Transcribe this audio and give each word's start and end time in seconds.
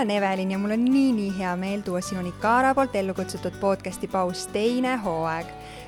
olen 0.00 0.10
Evelin 0.10 0.50
ja 0.50 0.58
mul 0.58 0.70
on 0.70 0.84
nii-nii 0.84 1.38
hea 1.38 1.56
meel 1.56 1.80
tuua 1.80 2.00
sinuni 2.00 2.32
Kaara 2.32 2.74
poolt 2.74 2.94
ellu 2.96 3.14
kutsutud 3.14 3.52
podcasti 3.60 4.08
paus 4.08 4.46
teine 4.46 4.96
hooaeg. 4.96 5.46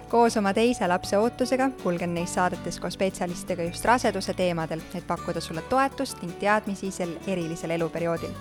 koos 0.08 0.36
oma 0.36 0.52
teise 0.52 0.88
lapse 0.88 1.18
ootusega 1.18 1.70
kulgen 1.82 2.14
neis 2.14 2.34
saadetes 2.34 2.80
koos 2.80 2.92
spetsialistidega 2.92 3.70
just 3.70 3.84
raseduse 3.84 4.34
teemadel, 4.34 4.80
et 4.94 5.06
pakkuda 5.06 5.40
sulle 5.40 5.62
toetust 5.62 6.20
ning 6.22 6.36
teadmisi 6.38 6.90
sel 6.90 7.16
erilisel 7.26 7.70
eluperioodil 7.70 8.36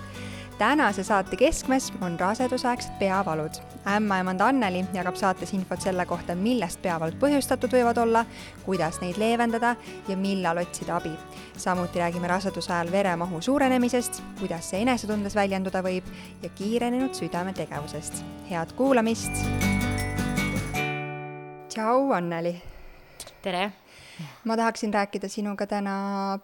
tänase 0.62 1.02
saate 1.02 1.36
keskmes 1.36 1.92
on 2.00 2.20
rasedusaegsed 2.20 2.92
peavalud. 2.98 3.50
ämmaemand 3.86 4.40
Anneli 4.40 4.84
jagab 4.94 5.16
saates 5.18 5.54
infot 5.54 5.80
selle 5.80 6.06
kohta, 6.06 6.36
millest 6.38 6.78
peavalud 6.82 7.16
põhjustatud 7.18 7.74
võivad 7.74 7.98
olla, 7.98 8.22
kuidas 8.62 9.00
neid 9.02 9.18
leevendada 9.18 9.72
ja 10.08 10.16
millal 10.16 10.62
otsida 10.62 10.96
abi. 10.96 11.10
samuti 11.56 11.98
räägime 11.98 12.30
raseduse 12.30 12.72
ajal 12.72 12.92
veremahu 12.92 13.40
suurenemisest, 13.40 14.22
kuidas 14.38 14.70
see 14.70 14.84
enesetundes 14.86 15.34
väljenduda 15.34 15.82
võib 15.82 16.06
ja 16.42 16.48
kiirenenud 16.48 17.14
südametegevusest. 17.18 18.22
head 18.50 18.72
kuulamist! 18.78 19.34
tšau, 21.74 22.12
Anneli! 22.12 22.62
tere! 23.42 23.72
ma 24.44 24.56
tahaksin 24.56 24.94
rääkida 24.94 25.28
sinuga 25.28 25.66
täna 25.66 26.38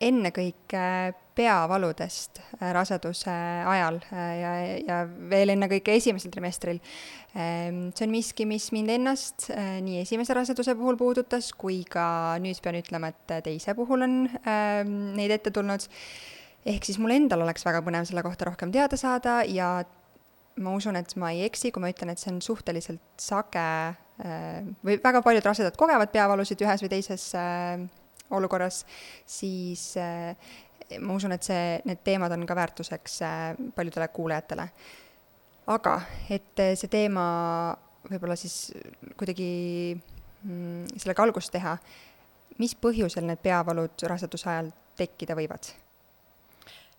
ennekõike 0.00 1.14
peavaludest 1.34 2.38
äh, 2.38 2.70
raseduse 2.74 3.32
ajal 3.66 3.98
äh, 4.12 4.34
ja, 4.38 4.52
ja 4.86 4.98
veel 5.30 5.54
ennekõike 5.54 5.96
esimesel 5.98 6.32
trimestril. 6.34 6.78
Ähm, 7.34 7.88
see 7.96 8.06
on 8.06 8.14
miski, 8.14 8.46
mis 8.48 8.68
mind 8.74 8.92
ennast 8.94 9.48
äh, 9.54 9.80
nii 9.84 10.00
esimese 10.04 10.36
raseduse 10.38 10.76
puhul 10.78 10.98
puudutas, 11.00 11.50
kui 11.58 11.82
ka 11.90 12.36
nüüd 12.42 12.60
pean 12.62 12.78
ütlema, 12.78 13.10
et 13.10 13.34
teise 13.46 13.74
puhul 13.78 14.06
on 14.06 14.16
ähm, 14.46 14.94
neid 15.18 15.34
ette 15.34 15.52
tulnud. 15.54 15.88
ehk 16.64 16.86
siis 16.86 16.96
mul 17.02 17.12
endal 17.12 17.42
oleks 17.44 17.66
väga 17.66 17.82
põnev 17.84 18.06
selle 18.08 18.22
kohta 18.24 18.46
rohkem 18.48 18.70
teada 18.72 18.96
saada 18.96 19.42
ja 19.44 19.82
ma 20.56 20.72
usun, 20.78 20.96
et 20.96 21.10
ma 21.20 21.32
ei 21.34 21.42
eksi, 21.48 21.72
kui 21.74 21.82
ma 21.82 21.90
ütlen, 21.90 22.14
et 22.14 22.22
see 22.22 22.30
on 22.30 22.40
suhteliselt 22.42 23.02
sage 23.18 23.66
või 24.86 24.94
väga 25.02 25.20
paljud 25.26 25.42
rasedad 25.42 25.74
kogevad 25.74 26.12
peavalusid 26.14 26.60
ühes 26.62 26.84
või 26.84 26.92
teises 26.92 27.24
olukorras, 28.30 28.84
siis 29.26 29.88
ma 31.00 31.16
usun, 31.16 31.32
et 31.34 31.46
see, 31.46 31.78
need 31.88 32.02
teemad 32.06 32.32
on 32.34 32.44
ka 32.48 32.56
väärtuseks 32.56 33.20
äh, 33.24 33.44
paljudele 33.76 34.08
kuulajatele. 34.08 34.68
aga 35.66 35.94
et 36.30 36.60
äh, 36.60 36.74
see 36.76 36.90
teema 36.92 37.24
võib-olla 38.10 38.36
siis 38.36 38.74
kuidagi 39.16 39.48
mm, 39.94 40.98
sellega 41.00 41.24
algust 41.24 41.52
teha, 41.54 41.76
mis 42.60 42.76
põhjusel 42.76 43.24
need 43.26 43.40
peavalud 43.42 44.04
raseduse 44.10 44.50
ajal 44.50 44.70
tekkida 44.98 45.36
võivad? 45.38 45.72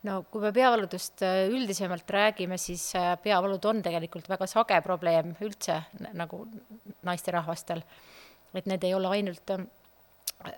no 0.05 0.19
kui 0.31 0.41
me 0.41 0.51
peavaludest 0.55 1.23
äh, 1.25 1.45
üldisemalt 1.53 2.09
räägime, 2.09 2.57
siis 2.61 2.91
peavalud 3.23 3.65
on 3.65 3.81
tegelikult 3.85 4.29
väga 4.29 4.49
sage 4.49 4.81
probleem 4.85 5.35
üldse 5.45 5.81
nagu 6.13 6.45
naisterahvastel. 7.05 7.83
et 8.55 8.65
need 8.65 8.83
ei 8.83 8.93
ole 8.95 9.09
ainult 9.11 9.51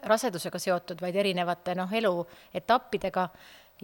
rasedusega 0.08 0.60
seotud, 0.60 1.02
vaid 1.02 1.16
erinevate 1.16 1.76
noh, 1.78 1.94
eluetappidega. 1.94 3.30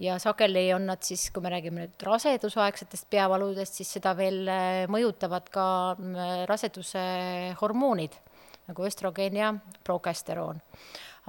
Ja 0.02 0.16
sageli 0.18 0.72
on 0.74 0.88
nad 0.90 1.04
siis, 1.06 1.28
kui 1.30 1.42
me 1.44 1.52
räägime 1.52 1.84
nüüd 1.84 2.02
rasedusaegsetest 2.02 3.06
peavaludest, 3.14 3.78
siis 3.78 3.92
seda 3.94 4.16
veel 4.18 4.40
äh, 4.50 4.84
mõjutavad 4.90 5.46
ka 5.54 5.66
mm, 5.94 6.46
raseduse 6.50 7.04
hormoonid 7.60 8.16
nagu 8.66 8.86
östrogeen 8.88 9.36
ja 9.38 9.52
progesteroon. 9.86 10.58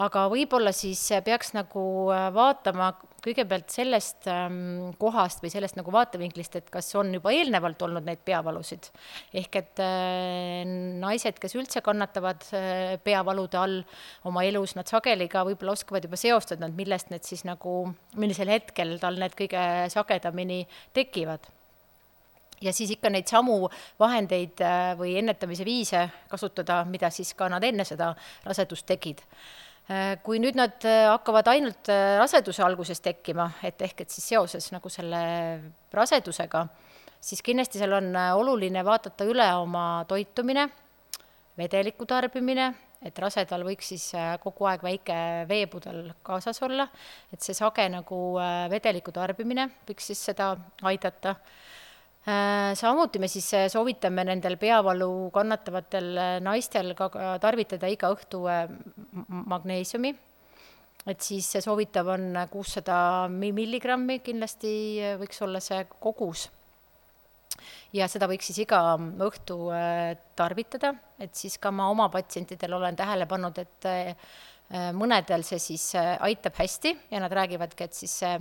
Aga 0.02 0.26
võib-olla 0.32 0.74
siis 0.76 1.04
peaks 1.24 1.54
nagu 1.56 1.86
äh, 2.10 2.28
vaatama 2.34 2.90
kõigepealt 3.26 3.74
sellest 3.74 4.28
ähm, 4.32 4.94
kohast 5.02 5.42
või 5.44 5.52
sellest 5.54 5.78
nagu 5.80 5.94
vaatevinklist, 5.94 6.60
et 6.60 6.70
kas 6.74 6.92
on 7.00 7.12
juba 7.18 7.34
eelnevalt 7.36 7.82
olnud 7.88 8.06
neid 8.06 8.22
peavalusid. 8.28 8.92
ehk 9.34 9.60
et 9.62 9.82
äh, 9.84 10.62
naised, 11.02 11.40
kes 11.42 11.58
üldse 11.58 11.82
kannatavad 11.86 12.46
äh, 12.54 12.96
peavalude 13.04 13.60
all 13.60 13.82
oma 14.30 14.46
elus, 14.46 14.76
nad 14.78 14.90
sageli 14.90 15.28
ka 15.32 15.46
võib-olla 15.48 15.76
oskavad 15.76 16.06
juba 16.06 16.20
seostada, 16.20 16.70
et 16.70 16.78
millest 16.78 17.12
need 17.14 17.26
siis 17.28 17.46
nagu, 17.48 17.76
millisel 18.16 18.52
hetkel 18.54 18.98
tal 19.02 19.20
need 19.22 19.38
kõige 19.38 19.66
sagedamini 19.94 20.64
tekivad 20.96 21.50
ja 22.64 22.72
siis 22.74 22.94
ikka 22.96 23.12
neid 23.12 23.28
samu 23.28 23.66
vahendeid 24.00 24.62
või 24.98 25.18
ennetamise 25.20 25.66
viise 25.68 26.06
kasutada, 26.32 26.84
mida 26.88 27.12
siis 27.12 27.34
ka 27.38 27.50
nad 27.52 27.64
enne 27.68 27.84
seda 27.86 28.14
rasedust 28.46 28.88
tegid 28.88 29.22
Äh, 29.26 29.65
kui 30.26 30.40
nüüd 30.42 30.58
nad 30.58 30.86
äh, 30.88 31.06
hakkavad 31.12 31.50
ainult 31.52 31.92
äh, 31.94 32.16
raseduse 32.18 32.64
alguses 32.66 33.04
tekkima, 33.06 33.52
et 33.64 33.82
ehk 33.86 34.02
et 34.02 34.10
siis 34.10 34.32
seoses 34.34 34.72
nagu 34.74 34.90
selle 34.90 35.20
rasedusega, 35.94 36.64
siis 37.22 37.44
kindlasti 37.46 37.82
seal 37.82 37.94
on 37.94 38.10
oluline 38.16 38.82
vaadata 38.86 39.28
üle 39.30 39.46
oma 39.60 40.06
toitumine, 40.10 40.66
vedeliku 41.58 42.08
tarbimine, 42.10 42.72
et 43.06 43.22
rasedal 43.22 43.62
võiks 43.68 43.94
siis 43.94 44.08
kogu 44.42 44.66
aeg 44.66 44.82
väike 44.82 45.18
veepudel 45.50 46.10
kaasas 46.26 46.58
olla, 46.66 46.88
et 47.32 47.46
see 47.46 47.54
sage 47.54 47.86
nagu 47.94 48.20
vedeliku 48.72 49.14
tarbimine 49.14 49.70
võiks 49.86 50.10
siis 50.10 50.26
seda 50.32 50.56
aidata. 50.90 51.36
Äh, 51.36 51.85
samuti 52.26 53.20
me 53.20 53.28
siis 53.30 53.52
äh, 53.54 53.68
soovitame 53.70 54.24
nendel 54.26 54.58
peavalu 54.58 55.30
kannatavatel 55.34 56.08
äh, 56.18 56.30
naistel 56.42 56.96
ka 56.98 57.10
tarvitada 57.42 57.88
iga 57.92 58.10
õhtu 58.14 58.42
magneesiumi, 59.30 60.12
et 61.06 61.22
siis 61.22 61.52
see 61.54 61.62
soovitav 61.62 62.10
on 62.16 62.34
kuussada 62.50 63.28
milligrammi, 63.30 64.20
kindlasti 64.26 64.74
võiks 65.22 65.44
olla 65.46 65.62
see 65.62 65.86
kogus. 66.00 66.50
ja 67.94 68.10
seda 68.10 68.28
võiks 68.28 68.50
siis 68.50 68.64
iga 68.66 68.82
õhtu 69.30 69.60
tarvitada, 70.36 70.96
et 71.22 71.36
siis 71.38 71.60
ka 71.62 71.72
ma 71.72 71.92
oma 71.94 72.10
patsientidel 72.10 72.74
olen 72.74 72.96
tähele 72.96 73.30
pannud, 73.30 73.62
et 73.62 73.88
mõnedel 74.98 75.46
see 75.46 75.62
siis 75.62 75.92
aitab 75.96 76.58
hästi 76.58 76.98
ja 77.12 77.22
nad 77.22 77.32
räägivadki, 77.32 77.86
et 77.86 77.94
siis 77.94 78.20
see 78.26 78.36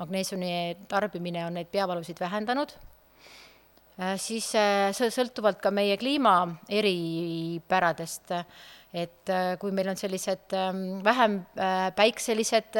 magneesiumi 0.00 0.88
tarbimine 0.88 1.44
on 1.46 1.60
neid 1.60 1.68
peavalusid 1.68 2.20
vähendanud. 2.20 2.72
Äh, 2.72 2.95
siis 4.20 4.50
äh, 4.58 4.90
sõltuvalt 4.92 5.60
ka 5.64 5.70
meie 5.72 5.96
kliima 5.96 6.34
eripäradest, 6.68 8.32
et 8.96 9.32
äh, 9.32 9.54
kui 9.60 9.72
meil 9.76 9.88
on 9.88 9.96
sellised 9.96 10.52
ähm, 10.56 10.82
vähem 11.04 11.38
päikselised 11.96 12.76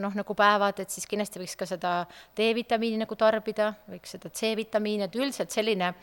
noh, 0.00 0.16
nagu 0.20 0.36
päevad, 0.36 0.82
et 0.84 0.92
siis 0.92 1.08
kindlasti 1.08 1.40
võiks 1.40 1.56
ka 1.56 1.68
seda 1.68 1.92
D-vitamiini 2.36 3.00
nagu 3.00 3.16
tarbida, 3.16 3.72
võiks 3.88 4.16
seda 4.16 4.32
C-vitamiini, 4.32 5.08
et 5.08 5.16
üldiselt 5.16 5.54
selline 5.54 5.94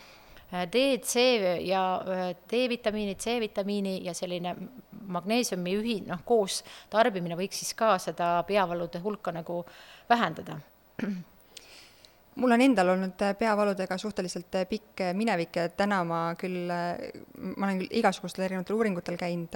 D, 0.72 0.82
C 1.02 1.22
ja 1.66 1.84
D-vitamiini, 2.50 3.16
C-vitamiini 3.22 3.96
ja 4.06 4.14
selline 4.18 4.56
magneesiumi 5.06 5.78
ühi-, 5.78 6.02
noh, 6.10 6.22
koos 6.26 6.62
tarbimine 6.94 7.38
võiks 7.38 7.62
siis 7.62 7.78
ka 7.78 7.96
seda 8.02 8.40
peavalude 8.48 9.02
hulka 9.04 9.34
nagu 9.36 9.62
vähendada 10.10 10.58
mul 12.36 12.52
on 12.52 12.62
endal 12.62 12.92
olnud 12.96 13.22
äh, 13.24 13.34
peavaludega 13.40 13.98
suhteliselt 13.98 14.56
äh, 14.60 14.68
pikk 14.70 15.02
äh, 15.02 15.14
minevik 15.16 15.56
ja 15.56 15.70
täna 15.70 16.02
ma 16.08 16.20
küll, 16.40 16.68
ma 16.68 17.68
olen 17.68 17.82
küll 17.82 17.98
igasugustel 18.02 18.46
erinevatel 18.48 18.76
uuringutel 18.76 19.18
käinud 19.20 19.56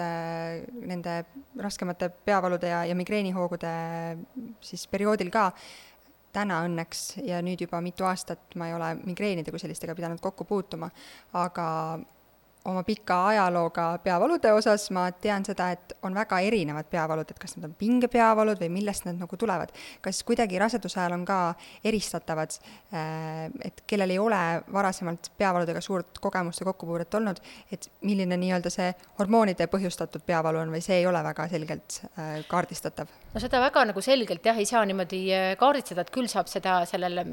nende 0.87 1.15
raskemate 1.59 2.11
peavalude 2.25 2.71
ja, 2.71 2.83
ja 2.87 2.95
migreenihoogude 2.95 3.73
siis 4.63 4.87
perioodil 4.91 5.31
ka, 5.33 5.49
täna 6.33 6.61
õnneks 6.67 7.19
ja 7.25 7.41
nüüd 7.43 7.65
juba 7.65 7.81
mitu 7.81 8.05
aastat 8.07 8.55
ma 8.59 8.69
ei 8.69 8.77
ole 8.77 8.93
migreenide 9.01 9.51
kui 9.51 9.61
sellistega 9.61 9.95
pidanud 9.97 10.21
kokku 10.23 10.45
puutuma, 10.47 10.91
aga 11.33 11.67
oma 12.67 12.83
pika 12.83 13.17
ajalooga 13.29 13.85
peavalude 14.03 14.51
osas 14.51 14.89
ma 14.91 15.05
tean 15.11 15.45
seda, 15.47 15.69
et 15.71 15.93
on 16.03 16.15
väga 16.15 16.39
erinevad 16.43 16.89
peavalud, 16.91 17.29
et 17.31 17.39
kas 17.39 17.55
need 17.55 17.69
on 17.69 17.75
pingepeavalud 17.79 18.59
või 18.59 18.69
millest 18.73 19.05
need 19.07 19.19
nagu 19.21 19.37
tulevad. 19.39 19.71
kas 20.01 20.21
kuidagi 20.27 20.59
raseduse 20.59 20.99
ajal 20.99 21.15
on 21.15 21.25
ka 21.25 21.37
eristatavad, 21.83 22.57
äh, 22.93 23.47
et 23.63 23.83
kellel 23.87 24.11
ei 24.11 24.19
ole 24.19 24.41
varasemalt 24.73 25.31
peavaludega 25.37 25.81
suurt 25.81 26.19
kogemust 26.19 26.59
ja 26.59 26.67
kokkupuudet 26.67 27.13
olnud, 27.13 27.39
et 27.71 27.89
milline 28.01 28.37
nii-öelda 28.37 28.69
see 28.73 28.91
hormoonide 29.19 29.69
põhjustatud 29.71 30.25
peavalu 30.25 30.59
on 30.59 30.75
või 30.75 30.83
see 30.83 30.99
ei 30.99 31.07
ole 31.07 31.23
väga 31.23 31.47
selgelt 31.47 32.01
äh, 32.11 32.43
kaardistatav? 32.47 33.07
no 33.33 33.39
seda 33.39 33.63
väga 33.63 33.85
nagu 33.93 34.01
selgelt 34.03 34.45
jah, 34.45 34.57
ei 34.57 34.67
saa 34.67 34.83
niimoodi 34.85 35.23
äh, 35.31 35.49
kaardistada, 35.59 36.03
et 36.03 36.11
küll 36.11 36.27
saab 36.27 36.51
seda, 36.51 36.81
sellele 36.89 37.25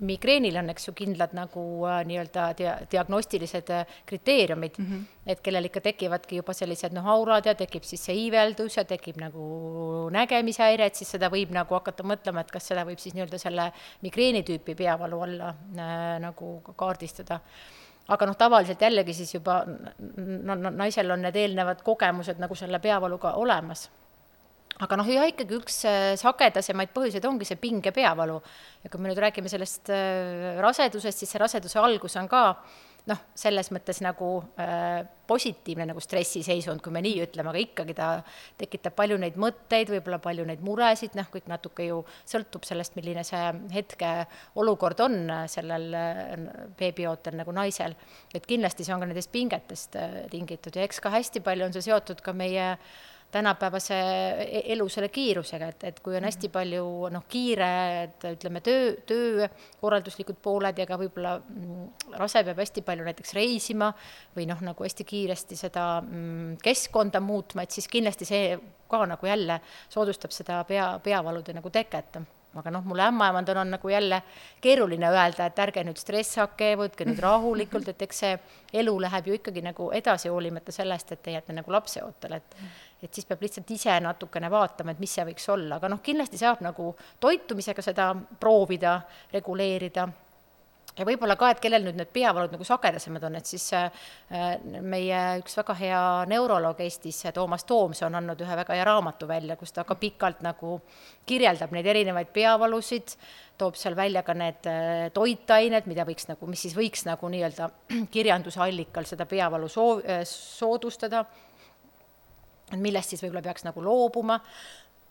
migreenil 0.00 0.56
on, 0.56 0.72
eks 0.72 0.88
ju, 0.88 0.96
kindlad 0.96 1.36
nagu 1.36 1.62
nii-öelda 2.08 2.50
dia-, 2.56 2.78
diagnostilised 2.90 3.70
kriteeriumid, 4.08 4.69
mm, 4.78 4.86
-hmm. 4.86 5.04
et 5.26 5.40
kellel 5.40 5.64
ikka 5.64 5.80
tekivadki 5.80 6.36
juba 6.40 6.52
sellised 6.52 6.92
noh, 6.92 7.06
aurad 7.06 7.46
ja 7.46 7.54
tekib 7.54 7.84
siis 7.84 8.04
see 8.04 8.16
iiveldus 8.26 8.76
ja 8.76 8.84
tekib 8.84 9.16
nagu 9.20 10.08
nägemishäire, 10.12 10.86
et 10.86 10.94
siis 10.94 11.10
seda 11.10 11.30
võib 11.30 11.50
nagu 11.50 11.74
hakata 11.74 12.02
mõtlema, 12.02 12.40
et 12.40 12.50
kas 12.50 12.68
seda 12.72 12.84
võib 12.84 12.98
siis 12.98 13.14
nii-öelda 13.14 13.38
selle 13.38 13.72
migreeni 14.02 14.42
tüüpi 14.42 14.74
peavalu 14.74 15.22
alla 15.22 15.54
äh, 15.54 16.18
nagu 16.20 16.60
kaardistada 16.76 17.40
aga 18.08 18.26
noh, 18.26 18.36
tavaliselt 18.36 18.80
jällegi 18.82 19.14
siis 19.14 19.34
juba 19.34 19.62
no, 19.66 20.54
no, 20.54 20.70
naisel 20.70 21.10
on 21.10 21.22
need 21.22 21.36
eelnevad 21.36 21.82
kogemused 21.86 22.38
nagu 22.42 22.54
selle 22.58 22.78
peavaluga 22.82 23.34
olemas 23.38 23.88
aga 24.80 24.98
noh, 25.00 25.08
ja 25.08 25.26
ikkagi 25.28 25.56
üks 25.58 25.82
äh, 25.88 26.12
sagedasemaid 26.20 26.92
põhjuseid 26.94 27.26
ongi 27.28 27.48
see 27.48 27.58
pinge 27.60 27.92
peavalu. 27.94 28.38
ja 28.84 28.90
kui 28.90 29.00
me 29.00 29.10
nüüd 29.10 29.20
räägime 29.20 29.50
sellest 29.52 29.90
äh, 29.92 30.56
rasedusest, 30.62 31.20
siis 31.20 31.34
see 31.34 31.42
raseduse 31.42 31.80
algus 31.82 32.16
on 32.20 32.30
ka 32.30 32.44
noh, 33.08 33.20
selles 33.38 33.70
mõttes 33.72 34.00
nagu 34.04 34.28
äh, 34.60 35.00
positiivne 35.30 35.86
nagu 35.88 36.02
stressiseisund, 36.02 36.82
kui 36.82 36.92
me 36.94 37.02
nii 37.04 37.20
ütleme, 37.24 37.52
aga 37.52 37.62
ikkagi 37.62 37.94
ta 37.96 38.08
tekitab 38.60 38.96
palju 38.98 39.18
neid 39.22 39.38
mõtteid, 39.40 39.92
võib-olla 39.94 40.18
palju 40.22 40.46
neid 40.48 40.64
muresid, 40.66 41.14
noh, 41.18 41.28
kõik 41.32 41.46
natuke 41.50 41.86
ju 41.86 42.00
sõltub 42.28 42.66
sellest, 42.66 42.96
milline 42.98 43.24
see 43.26 43.44
hetke 43.74 44.10
olukord 44.60 45.00
on 45.06 45.20
sellel 45.50 45.94
beebiootel 46.78 47.38
nagu 47.40 47.54
naisel. 47.54 47.94
et 48.34 48.46
kindlasti 48.46 48.84
see 48.84 48.94
on 48.94 49.00
ka 49.00 49.08
nendest 49.10 49.32
pingetest 49.32 49.96
tingitud 50.30 50.76
ja 50.76 50.84
eks 50.84 51.00
ka 51.00 51.14
hästi 51.14 51.44
palju 51.46 51.68
on 51.68 51.72
see 51.76 51.88
seotud 51.88 52.20
ka 52.24 52.34
meie 52.36 52.72
äh, 52.74 52.90
tänapäevase 53.30 53.98
e-, 54.44 54.62
elu 54.74 54.88
selle 54.88 55.08
kiirusega, 55.12 55.68
et, 55.72 55.84
et 55.90 56.00
kui 56.04 56.16
on 56.18 56.26
hästi 56.26 56.48
mhm. 56.48 56.54
palju 56.54 57.12
noh, 57.14 57.26
kiired, 57.30 58.18
ütleme, 58.32 58.62
töö, 58.64 58.90
töökorralduslikud 59.10 60.40
pooled 60.42 60.78
ja 60.78 60.88
ka 60.88 60.98
võib-olla 61.00 61.36
mm, 61.38 61.86
rase 62.20 62.44
peab 62.46 62.64
hästi 62.64 62.84
palju 62.86 63.06
näiteks 63.06 63.34
reisima 63.38 63.92
või 64.36 64.48
noh, 64.50 64.60
nagu 64.70 64.86
hästi 64.86 65.06
kiiresti 65.06 65.58
seda 65.58 65.86
mm, 66.02 66.58
keskkonda 66.64 67.22
muutma, 67.24 67.64
et 67.64 67.78
siis 67.78 67.88
kindlasti 67.90 68.28
see 68.28 68.44
ka 68.90 69.04
nagu 69.06 69.26
jälle 69.26 69.60
soodustab 69.88 70.34
seda 70.34 70.64
pea, 70.68 70.92
peavalude 71.04 71.54
nagu 71.54 71.70
teket 71.70 72.20
aga 72.58 72.70
noh, 72.74 72.84
mulle 72.84 73.04
ämmaemand 73.06 73.48
on, 73.48 73.56
on 73.56 73.70
nagu 73.70 73.88
jälle 73.88 74.22
keeruline 74.60 75.10
öelda, 75.10 75.46
et 75.46 75.58
ärge 75.62 75.84
nüüd 75.86 75.98
stressake, 76.00 76.72
võtke 76.78 77.06
nüüd 77.06 77.20
rahulikult, 77.22 77.88
et 77.92 78.02
eks 78.06 78.22
see 78.24 78.38
elu 78.82 78.94
läheb 79.04 79.30
ju 79.30 79.38
ikkagi 79.38 79.62
nagu 79.64 79.90
edasi, 79.94 80.30
hoolimata 80.32 80.74
sellest, 80.74 81.12
et 81.14 81.22
te 81.22 81.36
jääte 81.36 81.54
nagu 81.54 81.72
lapseootele, 81.72 82.40
et 82.40 82.56
et 83.02 83.14
siis 83.14 83.26
peab 83.28 83.42
lihtsalt 83.44 83.70
ise 83.72 83.98
natukene 84.04 84.50
vaatama, 84.52 84.94
et 84.94 85.02
mis 85.02 85.12
see 85.14 85.24
võiks 85.30 85.46
olla, 85.52 85.78
aga 85.80 85.88
noh, 85.92 86.02
kindlasti 86.04 86.40
saab 86.40 86.64
nagu 86.64 86.92
toitumisega 87.20 87.84
seda 87.84 88.12
proovida 88.40 88.98
reguleerida. 89.32 90.08
Ja 90.98 91.04
võib-olla 91.06 91.36
ka, 91.38 91.52
et 91.52 91.60
kellel 91.62 91.84
nüüd 91.86 91.96
need 92.00 92.10
peavalud 92.12 92.50
nagu 92.52 92.64
sagedasemad 92.66 93.22
on, 93.28 93.36
et 93.38 93.46
siis 93.48 93.62
äh, 93.78 93.92
meie 94.82 95.20
üks 95.38 95.54
väga 95.60 95.76
hea 95.78 96.00
neuroloog 96.28 96.80
Eestis, 96.82 97.22
Toomas 97.34 97.64
Tooms, 97.64 98.02
on 98.04 98.18
andnud 98.18 98.42
ühe 98.42 98.56
väga 98.58 98.74
hea 98.74 98.86
raamatu 98.88 99.28
välja, 99.30 99.56
kus 99.56 99.72
ta 99.72 99.86
ka 99.86 99.94
pikalt 100.00 100.42
nagu 100.44 100.80
kirjeldab 101.30 101.70
neid 101.76 101.86
erinevaid 101.92 102.32
peavalusid, 102.34 103.14
toob 103.60 103.78
seal 103.78 103.94
välja 103.96 104.24
ka 104.26 104.34
need 104.34 104.66
äh, 104.68 105.06
toitained, 105.14 105.86
mida 105.88 106.04
võiks 106.08 106.26
nagu, 106.28 106.50
mis 106.50 106.66
siis 106.66 106.74
võiks 106.76 107.06
nagu 107.06 107.30
nii-öelda 107.32 107.70
kirjanduse 108.16 108.60
allikal 108.66 109.06
seda 109.08 109.28
peavalu 109.30 109.70
soo-, 109.70 110.02
äh, 110.02 110.26
soodustada, 112.70 112.82
millest 112.82 113.10
siis 113.10 113.22
võib-olla 113.24 113.42
peaks 113.42 113.64
nagu 113.66 113.82
loobuma 113.82 114.40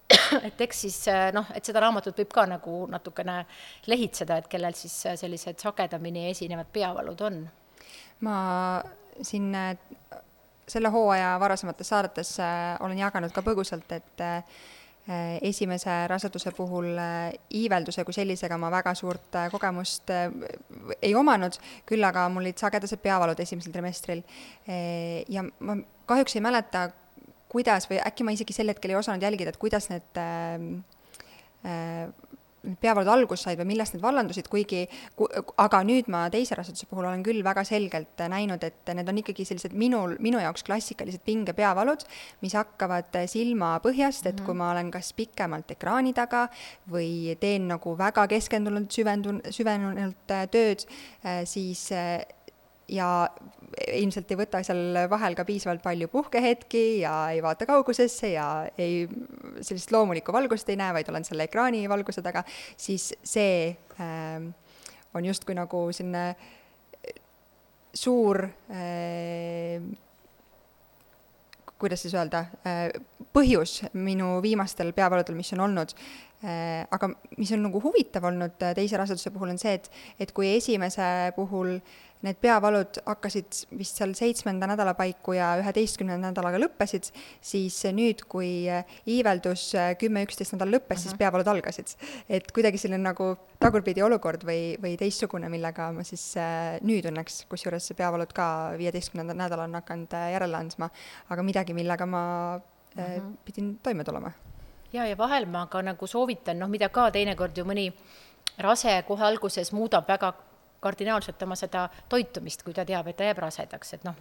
et 0.47 0.61
eks 0.61 0.81
siis 0.85 0.99
noh, 1.33 1.45
et 1.53 1.65
seda 1.65 1.83
raamatut 1.83 2.17
võib 2.17 2.31
ka 2.33 2.45
nagu 2.49 2.87
natukene 2.89 3.45
lehitseda, 3.87 4.37
et 4.37 4.47
kellel 4.47 4.73
siis 4.73 4.95
sellised 5.21 5.59
sagedamini 5.59 6.29
esinevad 6.31 6.71
peavalud 6.73 7.21
on. 7.21 7.43
ma 8.21 8.37
siin 9.21 9.53
selle 10.69 10.89
hooaja 10.89 11.37
varasemates 11.39 11.89
saadetes 11.89 12.39
äh, 12.39 12.77
olen 12.79 12.97
jaganud 12.97 13.33
ka 13.33 13.41
põgusalt, 13.45 13.89
et 13.95 14.23
äh, 14.23 14.43
esimese 15.41 15.95
raseduse 16.07 16.51
puhul 16.57 16.91
äh, 17.01 17.33
iivelduse 17.57 18.05
kui 18.05 18.13
sellisega 18.13 18.57
ma 18.61 18.69
väga 18.71 18.93
suurt 18.97 19.39
kogemust 19.51 20.13
ei 21.01 21.15
omanud, 21.17 21.57
küll 21.89 22.05
aga 22.05 22.27
mul 22.29 22.45
olid 22.45 22.61
sagedased 22.61 23.01
peavalud 23.01 23.39
esimesel 23.39 23.73
trimestril. 23.73 24.23
ja 25.29 25.43
ma 25.43 25.77
kahjuks 26.09 26.37
ei 26.37 26.45
mäleta, 26.45 26.89
kuidas 27.49 27.89
või 27.89 28.01
äkki 28.05 28.25
ma 28.25 28.35
isegi 28.35 28.55
sel 28.55 28.71
hetkel 28.73 28.93
ei 28.93 28.99
osanud 28.99 29.23
jälgida, 29.25 29.53
et 29.53 29.61
kuidas 29.61 29.89
need 29.89 30.21
äh, 30.21 30.57
äh, 31.65 32.29
peavalud 32.81 33.09
algust 33.11 33.45
said 33.45 33.59
või 33.61 33.69
millest 33.71 33.95
need 33.95 34.03
vallandusid, 34.03 34.49
kuigi 34.51 34.83
ku,, 35.17 35.27
aga 35.61 35.81
nüüd 35.87 36.09
ma 36.11 36.25
teise 36.33 36.57
raseduse 36.59 36.89
puhul 36.89 37.07
olen 37.07 37.23
küll 37.25 37.41
väga 37.45 37.63
selgelt 37.67 38.19
näinud, 38.31 38.63
et 38.65 38.91
need 38.97 39.09
on 39.09 39.21
ikkagi 39.21 39.45
sellised 39.47 39.75
minul, 39.79 40.17
minu 40.23 40.41
jaoks 40.43 40.65
klassikalised 40.67 41.23
pingepeavalud, 41.27 42.03
mis 42.43 42.55
hakkavad 42.59 43.15
silmapõhjast, 43.31 44.25
et 44.25 44.33
mm 44.33 44.41
-hmm. 44.41 44.45
kui 44.45 44.59
ma 44.59 44.71
olen 44.73 44.91
kas 44.91 45.13
pikemalt 45.13 45.71
ekraani 45.71 46.13
taga 46.13 46.47
või 46.91 47.37
teen 47.39 47.67
nagu 47.71 47.95
väga 47.97 48.27
keskendunud, 48.27 48.89
süvendun-, 48.91 49.43
süvenunult 49.55 50.35
äh, 50.35 50.47
tööd, 50.51 50.85
äh, 51.23 51.45
siis 51.45 51.89
ja 52.89 53.29
ilmselt 53.99 54.31
ei 54.31 54.39
võta 54.39 54.61
seal 54.65 54.97
vahel 55.11 55.35
ka 55.37 55.45
piisavalt 55.47 55.83
palju 55.83 56.09
puhkehetki 56.11 56.83
ja 57.03 57.13
ei 57.33 57.41
vaata 57.45 57.67
kaugusesse 57.69 58.33
ja 58.33 58.47
ei, 58.77 59.03
sellist 59.61 59.93
loomulikku 59.93 60.33
valgust 60.35 60.69
ei 60.69 60.79
näe, 60.79 60.93
vaid 60.97 61.09
olen 61.11 61.27
selle 61.27 61.47
ekraani 61.49 61.85
valguse 61.89 62.23
taga, 62.25 62.43
siis 62.77 63.11
see 63.23 63.69
äh, 64.01 64.49
on 65.13 65.29
justkui 65.29 65.57
nagu 65.57 65.87
selline 65.95 66.33
suur 67.93 68.43
äh, 68.45 69.81
kuidas 71.79 72.01
siis 72.03 72.15
öelda 72.17 72.43
äh,, 72.67 72.89
põhjus 73.33 73.85
minu 73.95 74.39
viimastel 74.43 74.91
peavaludel, 74.93 75.37
mis 75.37 75.53
on 75.55 75.63
olnud. 75.69 75.93
Äh,, 76.43 76.83
aga 76.91 77.07
mis 77.37 77.53
on 77.55 77.63
nagu 77.69 77.79
huvitav 77.83 78.27
olnud 78.27 78.59
teise 78.75 78.99
raseduse 78.99 79.31
puhul, 79.31 79.53
on 79.53 79.61
see, 79.61 79.77
et, 79.79 79.87
et 80.19 80.33
kui 80.35 80.51
esimese 80.57 81.07
puhul 81.37 81.77
äh, 81.77 82.08
need 82.25 82.39
peavalud 82.43 82.99
hakkasid 83.05 83.61
vist 83.79 83.99
seal 83.99 84.11
seitsmenda 84.17 84.67
nädala 84.67 84.93
paiku 84.97 85.37
ja 85.37 85.53
üheteistkümnenda 85.61 86.31
nädalaga 86.31 86.59
lõppesid, 86.59 87.11
siis 87.41 87.77
nüüd, 87.95 88.25
kui 88.27 88.67
iiveldus 89.07 89.69
kümme-üksteist 90.01 90.57
nädal 90.57 90.73
lõppes 90.75 90.97
uh, 90.97 90.97
-huh. 90.97 91.03
siis 91.03 91.13
mhm. 91.13 91.19
peavalud 91.23 91.47
algasid. 91.47 91.95
et 92.29 92.51
kuidagi 92.51 92.77
selline 92.77 93.03
nagu 93.03 93.35
tagurpidi 93.59 94.03
olukord 94.03 94.43
või, 94.43 94.75
või 94.81 94.97
teistsugune, 94.99 95.49
millega 95.49 95.91
ma 95.95 96.03
siis 96.03 96.25
äh, 96.37 96.77
nüüd 96.81 97.07
õnneks, 97.07 97.45
kusjuures 97.49 97.93
peavalud 97.97 98.33
ka 98.35 98.73
viieteistkümnendal 98.77 99.37
nädalal 99.37 99.69
on 99.69 99.79
hakanud 99.79 100.13
äh, 100.13 100.31
järele 100.35 100.57
andma, 100.57 100.89
aga 101.29 101.43
midagi, 101.43 101.73
millega 101.73 102.05
ma 102.05 102.23
uh 102.55 103.03
-huh. 103.03 103.31
pidin 103.45 103.79
toime 103.83 104.03
tulema. 104.03 104.31
ja, 104.93 105.05
ja 105.05 105.17
vahel 105.17 105.45
ma 105.45 105.67
ka 105.67 105.81
nagu 105.81 106.07
soovitan, 106.07 106.59
noh, 106.59 106.69
mida 106.69 106.89
ka 106.89 107.11
teinekord 107.11 107.57
ju 107.57 107.65
mõni 107.65 107.93
rase 108.57 109.03
kohe 109.07 109.23
alguses 109.23 109.71
muudab 109.71 110.07
väga 110.07 110.33
kardinaalselt 110.79 111.41
oma 111.43 111.55
seda 111.59 111.87
toitumist, 112.09 112.63
kui 112.63 112.73
ta 112.73 112.85
teab, 112.87 113.07
et 113.07 113.17
ta 113.19 113.27
jääb 113.27 113.41
rasedaks, 113.43 113.93
et 113.97 114.05
noh, 114.07 114.15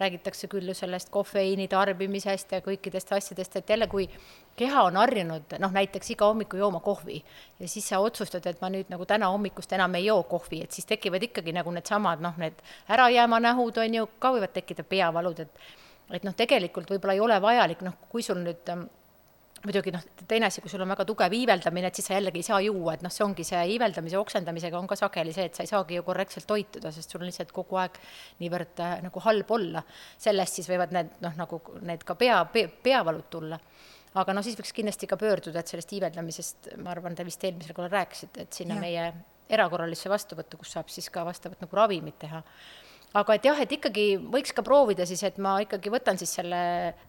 räägitakse 0.00 0.48
küll 0.52 0.68
ju 0.68 0.74
sellest 0.76 1.10
kofeiini 1.14 1.68
tarbimisest 1.72 2.52
ja 2.56 2.60
kõikidest 2.64 3.14
asjadest, 3.16 3.56
et 3.56 3.72
jälle, 3.74 3.88
kui 3.92 4.08
keha 4.56 4.86
on 4.88 5.00
harjunud 5.00 5.56
noh, 5.62 5.72
näiteks 5.72 6.12
iga 6.16 6.28
hommiku 6.30 6.60
jooma 6.60 6.80
kohvi 6.84 7.22
ja 7.60 7.68
siis 7.68 7.88
sa 7.88 8.00
otsustad, 8.04 8.46
et 8.46 8.60
ma 8.60 8.70
nüüd 8.72 8.92
nagu 8.92 9.06
täna 9.08 9.30
hommikust 9.32 9.72
enam 9.72 9.94
ei 9.98 10.06
joo 10.08 10.22
kohvi, 10.28 10.62
et 10.64 10.76
siis 10.76 10.88
tekivad 10.88 11.22
ikkagi 11.28 11.54
nagu 11.56 11.72
needsamad 11.72 12.22
noh, 12.24 12.36
need 12.40 12.62
ärajääma 12.92 13.40
nähud 13.50 13.82
on 13.82 13.98
ju, 14.00 14.08
ka 14.18 14.32
võivad 14.36 14.54
tekkida 14.56 14.84
peavalud, 14.84 15.44
et 15.46 15.66
et 16.14 16.22
noh, 16.22 16.34
tegelikult 16.38 16.90
võib-olla 16.90 17.16
ei 17.16 17.20
ole 17.20 17.40
vajalik, 17.42 17.80
noh, 17.82 17.96
kui 18.10 18.22
sul 18.22 18.38
nüüd 18.38 18.68
muidugi 19.66 19.92
noh, 19.94 20.04
teine 20.28 20.48
asi, 20.48 20.62
kui 20.62 20.70
sul 20.70 20.82
on 20.84 20.90
väga 20.92 21.04
tugev 21.08 21.34
iiveldamine, 21.36 21.90
et 21.90 21.98
siis 21.98 22.08
sa 22.10 22.16
jällegi 22.16 22.40
ei 22.42 22.46
saa 22.46 22.60
juua, 22.64 22.94
et 22.96 23.02
noh, 23.04 23.12
see 23.12 23.24
ongi 23.26 23.46
see 23.46 23.62
iiveldamise, 23.74 24.18
oksendamisega 24.20 24.78
on 24.78 24.88
ka 24.90 24.98
sageli 24.98 25.34
see, 25.34 25.48
et 25.50 25.58
sa 25.58 25.66
ei 25.66 25.70
saagi 25.70 25.98
ju 25.98 26.04
korrektselt 26.06 26.46
toituda, 26.48 26.92
sest 26.94 27.12
sul 27.12 27.24
on 27.24 27.30
lihtsalt 27.30 27.52
kogu 27.56 27.80
aeg 27.82 27.98
niivõrd 28.42 28.82
äh, 28.84 28.96
nagu 29.06 29.22
halb 29.26 29.52
olla. 29.58 29.82
sellest 30.22 30.60
siis 30.60 30.70
võivad 30.70 30.94
need 30.96 31.12
noh, 31.24 31.36
nagu 31.38 31.60
need 31.86 32.06
ka 32.06 32.18
pea, 32.18 32.40
pea, 32.52 32.70
peavalud 32.88 33.28
tulla. 33.32 33.60
aga 34.14 34.36
noh, 34.36 34.46
siis 34.46 34.58
võiks 34.58 34.74
kindlasti 34.76 35.10
ka 35.10 35.18
pöörduda, 35.20 35.60
et 35.60 35.74
sellest 35.74 35.92
iiveldamisest, 35.98 36.72
ma 36.82 36.94
arvan, 36.94 37.18
te 37.18 37.26
vist 37.26 37.44
eelmisel 37.44 37.76
korral 37.76 37.94
rääkisite, 37.98 38.46
et 38.46 38.62
sinna 38.62 38.78
ja. 38.78 38.84
meie 38.86 39.06
erakorralisse 39.52 40.10
vastuvõttu, 40.10 40.58
kus 40.62 40.74
saab 40.74 40.90
siis 40.90 41.10
ka 41.12 41.24
vastavat 41.26 41.60
nagu 41.62 41.76
ravimit 41.78 42.18
teha 42.22 42.42
aga 43.14 43.36
et 43.36 43.46
jah, 43.46 43.58
et 43.62 43.72
ikkagi 43.72 44.04
võiks 44.32 44.52
ka 44.56 44.64
proovida 44.66 45.06
siis, 45.08 45.22
et 45.26 45.38
ma 45.42 45.54
ikkagi 45.62 45.90
võtan 45.92 46.18
siis 46.20 46.32
selle 46.38 46.58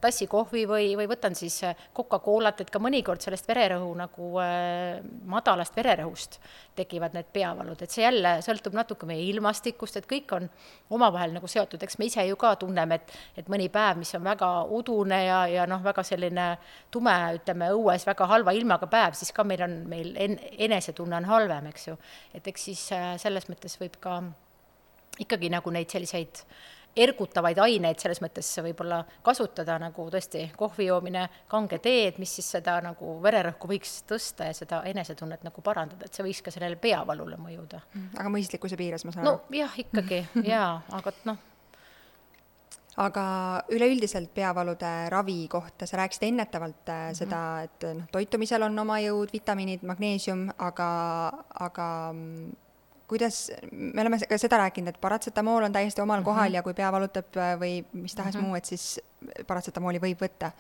tassi 0.04 0.28
kohvi 0.30 0.64
või, 0.70 0.92
või 1.00 1.08
võtan 1.10 1.36
siis 1.36 1.58
äh, 1.68 1.88
Coca-Colat, 1.98 2.62
et 2.62 2.72
ka 2.72 2.80
mõnikord 2.84 3.24
sellest 3.24 3.48
vererõhu 3.50 3.90
nagu 3.98 4.30
äh, 4.44 5.02
madalast 5.28 5.76
vererõhust 5.78 6.40
tekivad 6.78 7.18
need 7.18 7.32
peavalud, 7.34 7.82
et 7.82 7.92
see 7.92 8.06
jälle 8.06 8.38
sõltub 8.46 8.78
natuke 8.78 9.10
meie 9.10 9.26
ilmastikust, 9.32 10.00
et 10.00 10.10
kõik 10.10 10.32
on 10.38 10.48
omavahel 10.94 11.36
nagu 11.36 11.50
seotud, 11.50 11.84
eks 11.84 12.00
me 12.00 12.08
ise 12.12 12.28
ju 12.30 12.40
ka 12.40 12.54
tunneme, 12.62 13.02
et, 13.02 13.14
et 13.42 13.52
mõni 13.52 13.68
päev, 13.74 14.00
mis 14.04 14.14
on 14.16 14.26
väga 14.28 14.52
udune 14.78 15.22
ja, 15.26 15.44
ja 15.52 15.68
noh, 15.70 15.84
väga 15.84 16.06
selline 16.08 16.50
tume, 16.94 17.16
ütleme 17.42 17.72
õues 17.76 18.08
väga 18.08 18.30
halva 18.30 18.56
ilmaga 18.56 18.88
päev, 18.92 19.18
siis 19.18 19.34
ka 19.36 19.44
meil 19.48 19.66
on, 19.66 19.80
meil 19.90 20.14
en-, 20.16 20.40
enesetunne 20.70 21.20
on 21.20 21.32
halvem, 21.34 21.72
eks 21.74 21.90
ju. 21.90 21.98
et 22.38 22.48
eks 22.48 22.70
siis 22.70 22.92
äh, 22.96 23.16
selles 23.22 23.50
mõttes 23.50 23.80
võib 23.82 23.98
ka 24.04 24.22
ikkagi 25.20 25.50
nagu 25.50 25.72
neid 25.74 25.90
selliseid 25.90 26.44
ergutavaid 26.98 27.60
aineid 27.62 28.00
selles 28.02 28.22
mõttes 28.24 28.50
võib-olla 28.66 29.02
kasutada, 29.26 29.78
nagu 29.82 30.08
tõesti 30.14 30.48
kohvi 30.58 30.88
joomine, 30.90 31.28
kange 31.52 31.80
teed, 31.84 32.18
mis 32.22 32.34
siis 32.40 32.50
seda 32.58 32.78
nagu 32.84 33.18
vererõhku 33.24 33.70
võiks 33.70 34.00
tõsta 34.10 34.50
ja 34.50 34.56
seda 34.58 34.82
enesetunnet 34.90 35.46
nagu 35.46 35.64
parandada, 35.66 36.08
et 36.08 36.18
see 36.18 36.26
võiks 36.26 36.42
ka 36.46 36.54
sellele 36.54 36.80
peavalule 36.82 37.38
mõjuda. 37.42 37.84
aga 38.18 38.32
mõistlikkuse 38.34 38.80
piires, 38.80 39.06
ma 39.06 39.14
saan 39.14 39.28
aru? 39.28 39.38
no 39.38 39.60
jah, 39.60 39.78
ikkagi 39.86 40.24
jaa, 40.54 40.82
aga 40.98 41.14
noh. 41.30 41.42
aga 43.06 43.26
üleüldiselt 43.74 44.34
peavalude 44.34 44.94
ravi 45.14 45.44
kohta, 45.52 45.86
sa 45.86 46.02
rääkisid 46.02 46.30
ennetavalt 46.32 46.86
mm 46.88 46.94
-hmm. 46.94 47.20
seda, 47.22 47.42
et 47.64 47.90
noh, 47.94 48.08
toitumisel 48.12 48.64
on 48.64 48.80
oma 48.80 49.00
jõud, 49.06 49.34
vitamiinid, 49.34 49.84
magneesium, 49.86 50.50
aga, 50.58 50.90
aga 51.70 52.14
mm, 52.14 52.56
kuidas, 53.08 53.52
me 53.72 54.02
oleme 54.02 54.20
ka 54.20 54.38
seda 54.38 54.60
rääkinud, 54.64 54.92
et 54.92 55.02
paratsetamool 55.02 55.64
on 55.64 55.74
täiesti 55.74 56.02
omal 56.02 56.24
kohal 56.24 56.50
mm 56.50 56.52
-hmm. 56.52 56.56
ja 56.60 56.64
kui 56.64 56.74
pea 56.74 56.92
valutab 56.92 57.40
või 57.62 57.86
mis 57.94 58.16
tahes 58.16 58.36
mm 58.36 58.42
-hmm. 58.42 58.46
muu, 58.46 58.56
et 58.56 58.66
siis 58.66 59.00
paratsetamooli 59.48 60.00
võib 60.00 60.22
võtta 60.22 60.52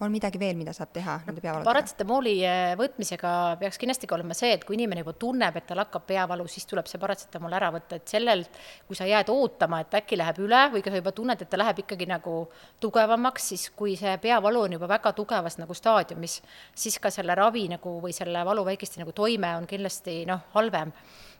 on 0.00 0.10
midagi 0.10 0.38
veel, 0.40 0.56
mida 0.58 0.72
saab 0.74 0.90
teha 0.94 1.18
nende 1.26 1.40
peavaludega? 1.42 1.68
paratsetamooli 1.68 2.32
äh, 2.48 2.74
võtmisega 2.78 3.32
peaks 3.60 3.78
kindlasti 3.78 4.08
ka 4.10 4.16
olema 4.16 4.34
see, 4.34 4.52
et 4.56 4.64
kui 4.66 4.76
inimene 4.78 5.04
juba 5.04 5.14
tunneb, 5.18 5.56
et 5.56 5.66
tal 5.68 5.82
hakkab 5.82 6.06
peavalu, 6.08 6.46
siis 6.50 6.66
tuleb 6.70 6.88
see 6.90 7.00
paratsetamool 7.02 7.54
ära 7.54 7.70
võtta, 7.74 7.98
et 8.00 8.14
sellelt, 8.16 8.58
kui 8.88 8.98
sa 8.98 9.06
jääd 9.08 9.30
ootama, 9.32 9.80
et 9.84 9.94
äkki 10.00 10.18
läheb 10.18 10.40
üle 10.44 10.62
või 10.74 10.82
ka 10.84 10.90
sa 10.90 11.02
juba 11.02 11.14
tunned, 11.16 11.44
et 11.44 11.50
ta 11.50 11.60
läheb 11.60 11.84
ikkagi 11.84 12.08
nagu 12.10 12.36
tugevamaks, 12.82 13.50
siis 13.52 13.68
kui 13.76 13.94
see 14.00 14.16
peavalu 14.22 14.64
on 14.68 14.78
juba 14.78 14.90
väga 14.96 15.14
tugevas 15.16 15.58
nagu 15.62 15.74
staadiumis, 15.74 16.40
siis 16.74 16.98
ka 16.98 17.12
selle 17.14 17.36
ravi 17.38 17.68
nagu 17.70 17.98
või 18.02 18.16
selle 18.16 18.44
valuväikeste 18.46 19.02
nagu 19.02 19.14
toime 19.14 19.54
on 19.60 19.70
kindlasti 19.70 20.24
noh, 20.26 20.42
halvem 20.56 20.92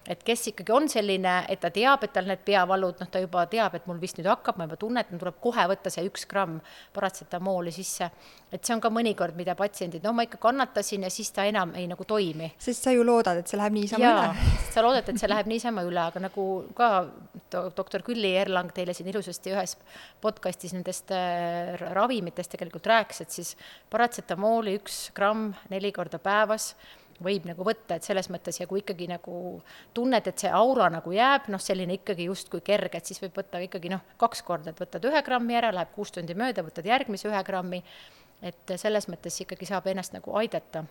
et 0.08 0.22
kes 0.24 0.48
ikkagi 0.50 0.72
on 0.74 0.88
selline, 0.90 1.34
et 1.48 1.60
ta 1.60 1.70
teab, 1.72 2.04
et 2.04 2.12
tal 2.12 2.28
need 2.28 2.42
peavalud, 2.44 3.00
noh, 3.00 3.10
ta 3.10 3.22
juba 3.22 3.46
teab, 3.50 3.76
et 3.78 3.86
mul 3.88 4.00
vist 4.02 4.18
nüüd 4.18 4.28
hakkab, 4.28 4.58
ma 4.60 4.66
juba 4.68 4.78
tunnen, 4.80 5.00
et 5.00 5.12
mul 5.12 5.22
tuleb 5.22 5.38
kohe 5.42 5.66
võtta 5.70 5.92
see 5.92 6.04
üks 6.08 6.26
gramm 6.30 6.58
paratsetamooli 6.96 7.72
sisse. 7.74 8.10
et 8.54 8.62
see 8.62 8.74
on 8.74 8.80
ka 8.80 8.90
mõnikord, 8.92 9.34
mida 9.34 9.56
patsiendid, 9.58 10.04
no 10.04 10.12
ma 10.14 10.22
ikka 10.28 10.38
kannatasin 10.38 11.02
ja 11.02 11.10
siis 11.10 11.32
ta 11.34 11.42
enam 11.48 11.72
ei 11.74 11.88
nagu 11.90 12.04
toimi. 12.04 12.52
sest 12.58 12.84
sa 12.86 12.92
ju 12.94 13.04
loodad, 13.04 13.40
et 13.40 13.50
see 13.50 13.58
läheb 13.58 13.74
niisama 13.74 14.04
Jaa, 14.04 14.26
üle. 14.30 14.58
sa 14.74 14.84
loodad, 14.84 15.08
et 15.08 15.20
see 15.20 15.30
läheb 15.30 15.48
niisama 15.50 15.82
üle, 15.88 16.02
aga 16.04 16.22
nagu 16.28 16.48
ka 16.76 16.90
doktor 17.76 18.04
Külli 18.06 18.34
Erlang 18.36 18.70
teile 18.74 18.94
siin 18.94 19.08
ilusasti 19.10 19.54
ühes 19.54 19.76
podcastis 20.22 20.74
nendest 20.76 21.10
äh, 21.14 21.74
ravimitest 21.96 22.54
tegelikult 22.54 22.86
rääkis, 22.92 23.24
et 23.24 23.30
siis 23.30 23.54
paratsetamooli 23.90 24.76
üks 24.78 25.08
gramm 25.16 25.54
neli 25.72 25.92
korda 25.92 26.20
päevas 26.22 26.74
võib 27.22 27.46
nagu 27.46 27.66
võtta, 27.66 27.98
et 27.98 28.06
selles 28.06 28.28
mõttes 28.32 28.58
ja 28.60 28.66
kui 28.70 28.82
ikkagi 28.82 29.06
nagu 29.10 29.60
tunned, 29.94 30.26
et 30.26 30.40
see 30.40 30.50
aura 30.50 30.88
nagu 30.92 31.14
jääb, 31.14 31.48
noh, 31.52 31.62
selline 31.62 31.98
ikkagi 32.00 32.26
justkui 32.30 32.64
kerge, 32.64 32.98
et 32.98 33.06
siis 33.06 33.22
võib 33.22 33.38
võtta 33.38 33.62
ikkagi 33.62 33.92
noh, 33.92 34.02
kaks 34.20 34.42
korda, 34.46 34.74
et 34.74 34.82
võtad 34.82 35.06
ühe 35.10 35.22
grammi 35.26 35.58
ära, 35.58 35.72
läheb 35.74 35.94
kuus 35.94 36.14
tundi 36.14 36.36
mööda, 36.38 36.64
võtad 36.66 36.86
järgmise 36.88 37.30
ühe 37.30 37.42
grammi, 37.46 37.82
et 38.42 38.76
selles 38.80 39.08
mõttes 39.10 39.40
ikkagi 39.44 39.68
saab 39.70 39.88
ennast 39.92 40.16
nagu 40.16 40.34
aidata. 40.40 40.84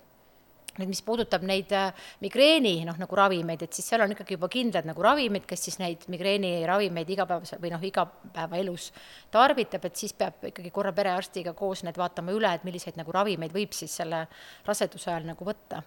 Nüüd, 0.74 0.90
mis 0.90 1.04
puudutab 1.06 1.44
neid 1.46 1.70
äh, 1.78 1.92
migreeni 2.24 2.80
noh, 2.88 2.96
nagu 2.98 3.18
ravimeid, 3.18 3.62
et 3.62 3.76
siis 3.78 3.92
seal 3.92 4.02
on 4.02 4.16
ikkagi 4.16 4.34
juba 4.34 4.48
kindlad 4.50 4.88
nagu 4.90 5.04
ravimid, 5.06 5.44
kes 5.46 5.68
siis 5.68 5.78
neid 5.78 6.08
migreeniravimeid 6.10 7.12
igapäevaselt 7.14 7.62
või 7.62 7.70
noh, 7.76 7.84
igapäevaelus 7.86 8.88
tarvitab, 9.36 9.86
et 9.86 10.02
siis 10.02 10.18
peab 10.18 10.48
ikkagi 10.50 10.74
korra 10.74 10.90
perearstiga 10.98 11.54
koos 11.54 11.86
need 11.86 12.00
vaatama 12.02 12.34
üle, 12.34 12.56
et 12.58 12.66
milliseid 12.66 12.98
nagu 12.98 13.14
ravimeid 13.14 13.54
võib 13.54 13.78
siis 13.78 14.00
selle 14.02 14.26
raseduse 14.66 15.14
ajal 15.14 15.30
nagu 15.30 15.46
võtta 15.46 15.84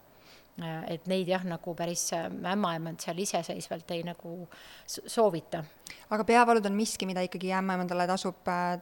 et 0.65 1.05
neid 1.11 1.29
jah, 1.29 1.43
nagu 1.45 1.75
päris 1.77 2.07
äh, 2.17 2.31
ämmaemand 2.53 3.03
seal 3.05 3.19
iseseisvalt 3.21 3.91
ei 3.93 4.03
nagu 4.07 4.49
soovita. 4.87 5.65
aga 6.11 6.25
peavalud 6.25 6.67
on 6.67 6.73
miski, 6.73 7.07
mida 7.07 7.21
ikkagi 7.27 7.53
ämmaemandale 7.53 8.07
tasub 8.09 8.49
äh, 8.49 8.79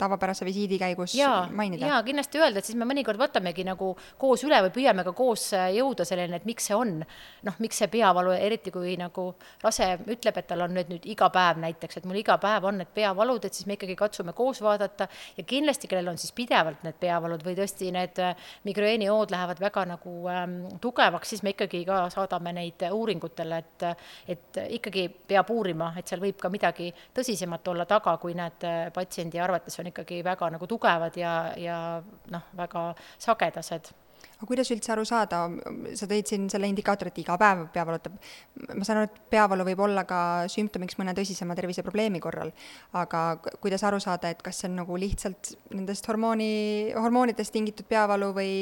tavapärase 0.00 0.46
visiidi 0.48 0.78
käigus 0.80 1.14
jaa, 1.18 1.44
mainida? 1.56 1.88
jaa, 1.90 2.00
kindlasti 2.06 2.40
öelda, 2.40 2.60
et 2.60 2.68
siis 2.68 2.78
me 2.78 2.88
mõnikord 2.88 3.20
võtamegi 3.20 3.64
nagu 3.68 3.92
koos 4.20 4.44
üle 4.46 4.60
või 4.66 4.72
püüame 4.74 5.04
ka 5.06 5.14
koos 5.16 5.50
äh, 5.56 5.68
jõuda 5.76 6.06
selleni, 6.08 6.38
et 6.40 6.46
miks 6.48 6.70
see 6.70 6.76
on. 6.76 7.00
noh, 7.46 7.58
miks 7.62 7.80
see 7.80 7.88
peavalu, 7.92 8.32
eriti 8.36 8.72
kui 8.74 8.96
nagu 9.00 9.26
rase 9.62 9.88
ütleb, 10.10 10.40
et 10.40 10.48
tal 10.50 10.64
on 10.66 10.74
nüüd, 10.76 10.90
nüüd 10.92 11.08
iga 11.12 11.30
päev 11.32 11.60
näiteks, 11.62 12.00
et 12.00 12.08
mul 12.08 12.20
iga 12.20 12.36
päev 12.42 12.66
on 12.68 12.80
need 12.80 12.92
peavalud, 12.94 13.44
et 13.44 13.56
siis 13.56 13.68
me 13.68 13.76
ikkagi 13.78 13.96
katsume 13.98 14.34
koos 14.36 14.62
vaadata 14.64 15.08
ja 15.36 15.44
kindlasti, 15.46 15.90
kellel 15.90 16.12
on 16.12 16.20
siis 16.20 16.34
pidevalt 16.36 16.84
need 16.86 16.98
peavalud 17.00 17.44
või 17.46 17.56
tõesti 17.58 17.90
need 17.94 18.20
äh, 18.24 18.50
migreenihood 18.68 19.32
lähevad 19.34 19.60
väga 19.62 19.86
nagu 19.94 20.16
ähm, 20.32 20.58
tugevaks, 20.80 21.34
siis 21.34 21.44
me 21.46 21.54
ikkagi 21.54 21.84
ka 21.88 22.02
saadame 22.12 22.54
neid 22.56 22.86
uuringutele, 22.90 23.60
et 23.60 23.88
et 24.30 24.58
ikkagi 24.76 25.06
peab 25.28 25.50
uurima, 25.52 25.90
et 25.98 26.08
seal 26.08 26.20
võib 26.22 26.38
ka 26.40 26.50
midagi 26.52 26.90
tõsisemat 27.16 27.66
olla 27.72 27.86
taga, 27.88 28.16
kui 28.22 28.34
need 28.38 28.66
äh, 28.66 28.82
patsiendi 28.94 29.40
arvates 29.40 29.78
on 29.80 29.89
ikkagi 29.90 30.22
väga 30.26 30.50
nagu 30.56 30.70
tugevad 30.70 31.16
ja, 31.20 31.34
ja 31.58 31.80
noh, 32.30 32.46
väga 32.56 32.90
sagedased 33.18 33.92
aga 34.40 34.48
kuidas 34.48 34.70
üldse 34.72 34.92
aru 34.94 35.04
saada, 35.08 35.42
sa 35.98 36.08
tõid 36.08 36.30
siin 36.30 36.46
selle 36.52 36.68
indikaatori, 36.70 37.12
et 37.12 37.20
iga 37.22 37.36
päev 37.40 37.66
pea 37.74 37.84
valutab. 37.84 38.16
ma 38.72 38.86
saan 38.88 39.02
aru, 39.02 39.10
et 39.10 39.20
peavalu 39.32 39.66
võib 39.68 39.82
olla 39.84 40.06
ka 40.08 40.20
sümptomiks 40.52 40.96
mõne 41.00 41.12
tõsisema 41.16 41.56
terviseprobleemi 41.58 42.22
korral, 42.24 42.52
aga 42.96 43.24
kuidas 43.60 43.84
aru 43.84 44.00
saada, 44.00 44.32
et 44.32 44.40
kas 44.42 44.62
see 44.62 44.70
on 44.70 44.78
nagu 44.80 44.96
lihtsalt 44.96 45.54
nendest 45.76 46.08
hormooni, 46.08 46.52
hormoonidest 46.96 47.52
tingitud 47.52 47.88
peavalu 47.90 48.32
või, 48.36 48.54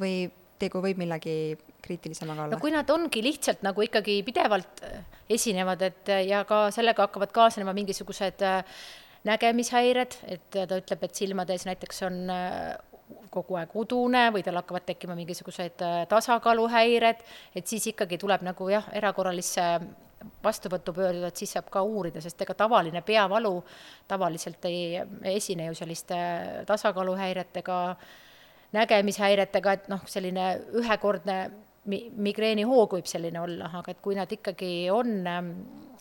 või 0.00 0.14
tegu 0.58 0.80
võib 0.82 1.00
millegi 1.00 1.58
kriitilisemaga 1.84 2.46
olla? 2.46 2.56
no 2.56 2.62
kui 2.62 2.72
nad 2.74 2.88
ongi 2.90 3.22
lihtsalt 3.24 3.60
nagu 3.66 3.84
ikkagi 3.84 4.22
pidevalt 4.26 4.80
esinevad, 5.28 5.84
et 5.90 6.14
ja 6.24 6.40
ka 6.48 6.68
sellega 6.74 7.04
hakkavad 7.04 7.36
kaasnema 7.36 7.76
mingisugused 7.76 8.48
äh, 8.48 8.80
nägemishäired, 9.26 10.18
et 10.30 10.50
ta 10.54 10.78
ütleb, 10.78 11.02
et 11.04 11.18
silmade 11.18 11.54
ees 11.54 11.66
näiteks 11.66 12.02
on 12.06 12.18
äh, 12.30 12.76
kogu 13.32 13.58
aeg 13.58 13.72
udune 13.78 14.28
või 14.34 14.44
tal 14.44 14.58
hakkavad 14.60 14.86
tekkima 14.88 15.16
mingisugused 15.18 15.84
äh, 15.84 16.02
tasakaaluhäired, 16.10 17.24
et 17.56 17.66
siis 17.66 17.88
ikkagi 17.92 18.18
tuleb 18.20 18.44
nagu 18.46 18.68
jah, 18.70 18.86
erakorralisse 18.96 19.66
vastuvõttu 20.42 20.92
pöörduda, 20.94 21.30
et 21.30 21.40
siis 21.40 21.52
saab 21.54 21.68
ka 21.70 21.82
uurida, 21.86 22.20
sest 22.22 22.40
ega 22.42 22.56
tavaline 22.58 23.02
peavalu 23.06 23.52
tavaliselt 24.10 24.64
ei 24.70 24.98
esine 25.34 25.68
ju 25.68 25.76
selliste 25.78 26.16
tasakaaluhäiretega, 26.66 27.78
nägemishäiretega, 28.74 29.76
et 29.78 29.86
noh, 29.92 30.02
selline 30.10 30.48
ühekordne 30.80 31.38
mi-, 31.88 32.08
migreenihoog 32.28 32.98
võib 32.98 33.06
selline 33.08 33.40
olla, 33.40 33.70
aga 33.80 33.94
et 33.94 34.02
kui 34.02 34.18
nad 34.18 34.32
ikkagi 34.34 34.72
on 34.92 35.14
ähm, 35.30 35.54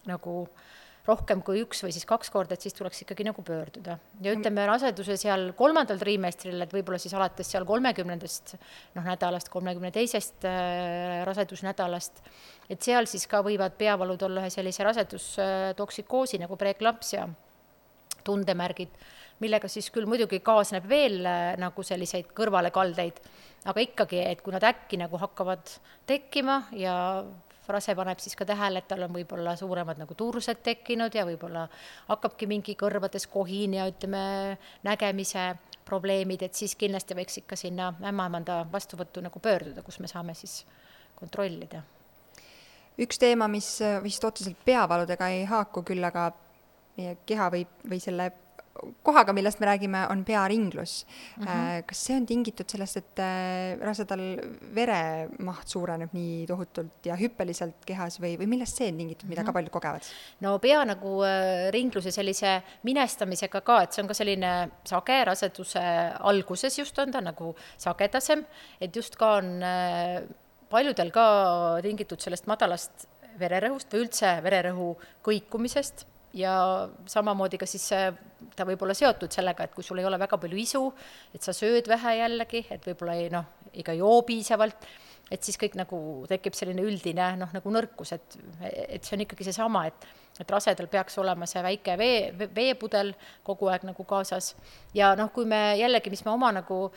nagu 0.09 0.41
äh, 0.47 0.65
rohkem 1.07 1.41
kui 1.45 1.61
üks 1.63 1.81
või 1.85 1.93
siis 1.95 2.05
kaks 2.07 2.31
korda, 2.33 2.57
et 2.57 2.65
siis 2.65 2.75
tuleks 2.75 3.01
ikkagi 3.05 3.25
nagu 3.27 3.43
pöörduda. 3.45 3.97
ja 4.23 4.33
ütleme, 4.35 4.65
raseduse 4.67 5.17
seal 5.19 5.51
kolmandal 5.57 5.99
trimestril, 6.01 6.59
et 6.63 6.73
võib-olla 6.73 6.99
siis 7.01 7.15
alates 7.15 7.51
seal 7.53 7.65
kolmekümnendast 7.67 8.55
noh, 8.97 9.05
nädalast, 9.05 9.49
kolmekümne 9.53 9.91
teisest 9.95 10.47
äh, 10.47 11.23
rasedusnädalast, 11.27 12.23
et 12.69 12.83
seal 12.83 13.07
siis 13.07 13.27
ka 13.31 13.41
võivad 13.45 13.77
peavalud 13.79 14.27
olla 14.27 14.43
ühe 14.43 14.51
sellise 14.53 14.87
rasedustoksikoosi 14.87 16.41
nagu 16.43 16.59
preeklampsia 16.59 17.27
tundemärgid, 18.27 18.91
millega 19.39 19.69
siis 19.71 19.87
küll 19.93 20.09
muidugi 20.09 20.41
kaasneb 20.43 20.87
veel 20.89 21.21
äh, 21.23 21.55
nagu 21.61 21.87
selliseid 21.87 22.33
kõrvalekaldeid, 22.35 23.23
aga 23.67 23.83
ikkagi, 23.83 24.23
et 24.27 24.43
kui 24.43 24.55
nad 24.55 24.65
äkki 24.67 24.99
nagu 24.99 25.19
hakkavad 25.23 25.77
tekkima 26.09 26.65
ja 26.75 26.97
rase 27.71 27.95
paneb 27.95 28.19
siis 28.23 28.35
ka 28.35 28.45
tähele, 28.47 28.81
et 28.81 28.87
tal 28.87 29.05
on 29.05 29.13
võib-olla 29.13 29.55
suuremad 29.59 29.99
nagu 30.01 30.15
tursed 30.17 30.61
tekkinud 30.63 31.15
ja 31.15 31.25
võib-olla 31.27 31.67
hakkabki 32.07 32.47
mingi 32.49 32.77
kõrvades 32.79 33.27
kohin 33.31 33.77
ja 33.77 33.87
ütleme, 33.89 34.57
nägemise 34.87 35.49
probleemid, 35.87 36.43
et 36.43 36.57
siis 36.57 36.75
kindlasti 36.75 37.15
võiks 37.17 37.39
ikka 37.43 37.59
sinna 37.59 37.93
ämmaemanda 38.03 38.63
vastuvõttu 38.71 39.23
nagu 39.23 39.39
pöörduda, 39.39 39.83
kus 39.83 39.99
me 40.03 40.09
saame 40.11 40.35
siis 40.35 40.63
kontrollida. 41.15 41.83
üks 42.97 43.19
teema, 43.19 43.47
mis 43.47 43.77
vist 44.03 44.23
otseselt 44.23 44.57
peavaludega 44.65 45.29
ei 45.29 45.45
haaku, 45.45 45.83
küll 45.83 46.03
aga 46.03 46.31
meie 46.97 47.17
keha 47.25 47.49
võib, 47.53 47.73
või 47.89 47.99
selle 48.01 48.31
kohaga, 49.05 49.33
millest 49.35 49.59
me 49.61 49.67
räägime, 49.69 50.03
on 50.11 50.23
pearinglus 50.25 51.05
mm. 51.37 51.43
-hmm. 51.43 51.83
kas 51.87 52.05
see 52.05 52.17
on 52.17 52.25
tingitud 52.25 52.69
sellest, 52.69 52.97
et 52.97 53.19
äh, 53.19 53.79
rasedal 53.81 54.23
veremaht 54.75 55.67
suureneb 55.67 56.13
nii 56.13 56.45
tohutult 56.47 57.05
ja 57.05 57.15
hüppeliselt 57.19 57.85
kehas 57.85 58.19
või, 58.21 58.35
või 58.39 58.47
millest 58.47 58.77
see 58.77 58.89
on 58.91 58.97
tingitud, 58.97 59.29
mida 59.29 59.41
mm 59.41 59.43
-hmm. 59.43 59.45
ka 59.45 59.51
mhm. 59.51 59.57
paljud 59.57 59.71
kogevad? 59.71 60.09
no 60.41 60.57
pea 60.59 60.85
nagu 60.85 61.21
äh, 61.23 61.69
ringluse 61.71 62.11
sellise 62.11 62.61
minestamisega 62.83 63.61
ka, 63.61 63.81
et 63.83 63.93
see 63.93 64.03
on 64.03 64.07
ka 64.07 64.13
selline 64.13 64.53
sage, 64.83 65.23
raseduse 65.25 65.85
alguses 66.19 66.79
just 66.79 66.99
on 66.99 67.11
ta 67.11 67.21
nagu 67.21 67.55
sagedasem, 67.77 68.45
et 68.81 68.95
just 68.95 69.15
ka 69.15 69.35
on 69.37 69.63
paljudel 70.69 71.11
ka 71.11 71.27
tingitud 71.81 72.21
sellest 72.21 72.47
madalast 72.47 73.07
vererõhust 73.39 73.93
või 73.93 74.05
üldse 74.05 74.31
vererõhu 74.43 74.91
kõikumisest 75.25 76.05
ja 76.33 76.53
samamoodi 77.07 77.57
ka 77.57 77.65
siis 77.69 77.87
see, 77.93 78.11
ta 78.55 78.65
võib 78.67 78.81
olla 78.85 78.95
seotud 78.97 79.31
sellega, 79.33 79.65
et 79.67 79.75
kui 79.75 79.85
sul 79.85 79.99
ei 80.01 80.05
ole 80.05 80.19
väga 80.19 80.39
palju 80.41 80.59
isu, 80.61 80.83
et 81.33 81.43
sa 81.43 81.55
sööd 81.55 81.87
vähe 81.89 82.17
jällegi, 82.19 82.65
et 82.73 82.87
võib-olla 82.87 83.17
ei 83.17 83.29
noh, 83.33 83.47
ei 83.73 83.97
joo 83.97 84.21
piisavalt, 84.27 84.87
et 85.31 85.43
siis 85.43 85.59
kõik 85.59 85.75
nagu 85.79 85.99
tekib 86.29 86.55
selline 86.55 86.83
üldine 86.83 87.33
noh, 87.39 87.51
nagu 87.53 87.73
nõrkus, 87.73 88.13
et, 88.15 88.37
et 88.63 89.03
see 89.03 89.17
on 89.17 89.25
ikkagi 89.27 89.49
seesama, 89.49 89.87
et 89.91 90.07
et 90.37 90.51
rasedal 90.53 90.85
peaks 90.85 91.17
olema 91.17 91.47
see 91.49 91.63
väike 91.65 91.95
vee, 91.97 92.49
veepudel 92.53 93.13
kogu 93.45 93.71
aeg 93.71 93.87
nagu 93.87 94.03
kaasas. 94.05 94.51
Ja 94.93 95.15
noh, 95.17 95.31
kui 95.33 95.47
me 95.49 95.77
jällegi, 95.79 96.11
mis 96.13 96.21
me 96.27 96.29
oma 96.35 96.51
nagu 96.59 96.91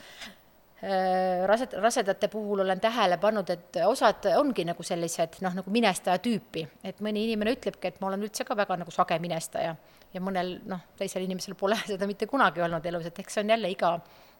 rased, 1.45 1.73
rasedate 1.77 2.27
puhul 2.27 2.59
olen 2.63 2.79
tähele 2.81 3.17
pannud, 3.21 3.49
et 3.53 3.77
osad 3.85 4.25
ongi 4.37 4.65
nagu 4.65 4.83
sellised 4.83 5.37
noh, 5.45 5.53
nagu 5.59 5.73
minestaja 5.73 6.17
tüüpi, 6.23 6.63
et 6.83 7.01
mõni 7.05 7.27
inimene 7.27 7.53
ütlebki, 7.53 7.91
et 7.91 7.99
ma 8.01 8.09
olen 8.09 8.25
üldse 8.25 8.45
ka 8.47 8.57
väga 8.57 8.79
nagu 8.81 8.93
sage 8.93 9.19
minestaja. 9.21 9.75
Ja 10.11 10.21
mõnel 10.23 10.55
noh, 10.67 10.81
teisel 10.97 11.27
inimesel 11.27 11.55
pole 11.59 11.77
seda 11.91 12.09
mitte 12.09 12.27
kunagi 12.27 12.63
olnud 12.65 12.85
elus, 12.85 13.05
et 13.11 13.19
eks 13.21 13.37
see 13.37 13.45
on 13.45 13.53
jälle 13.53 13.69
iga 13.71 13.93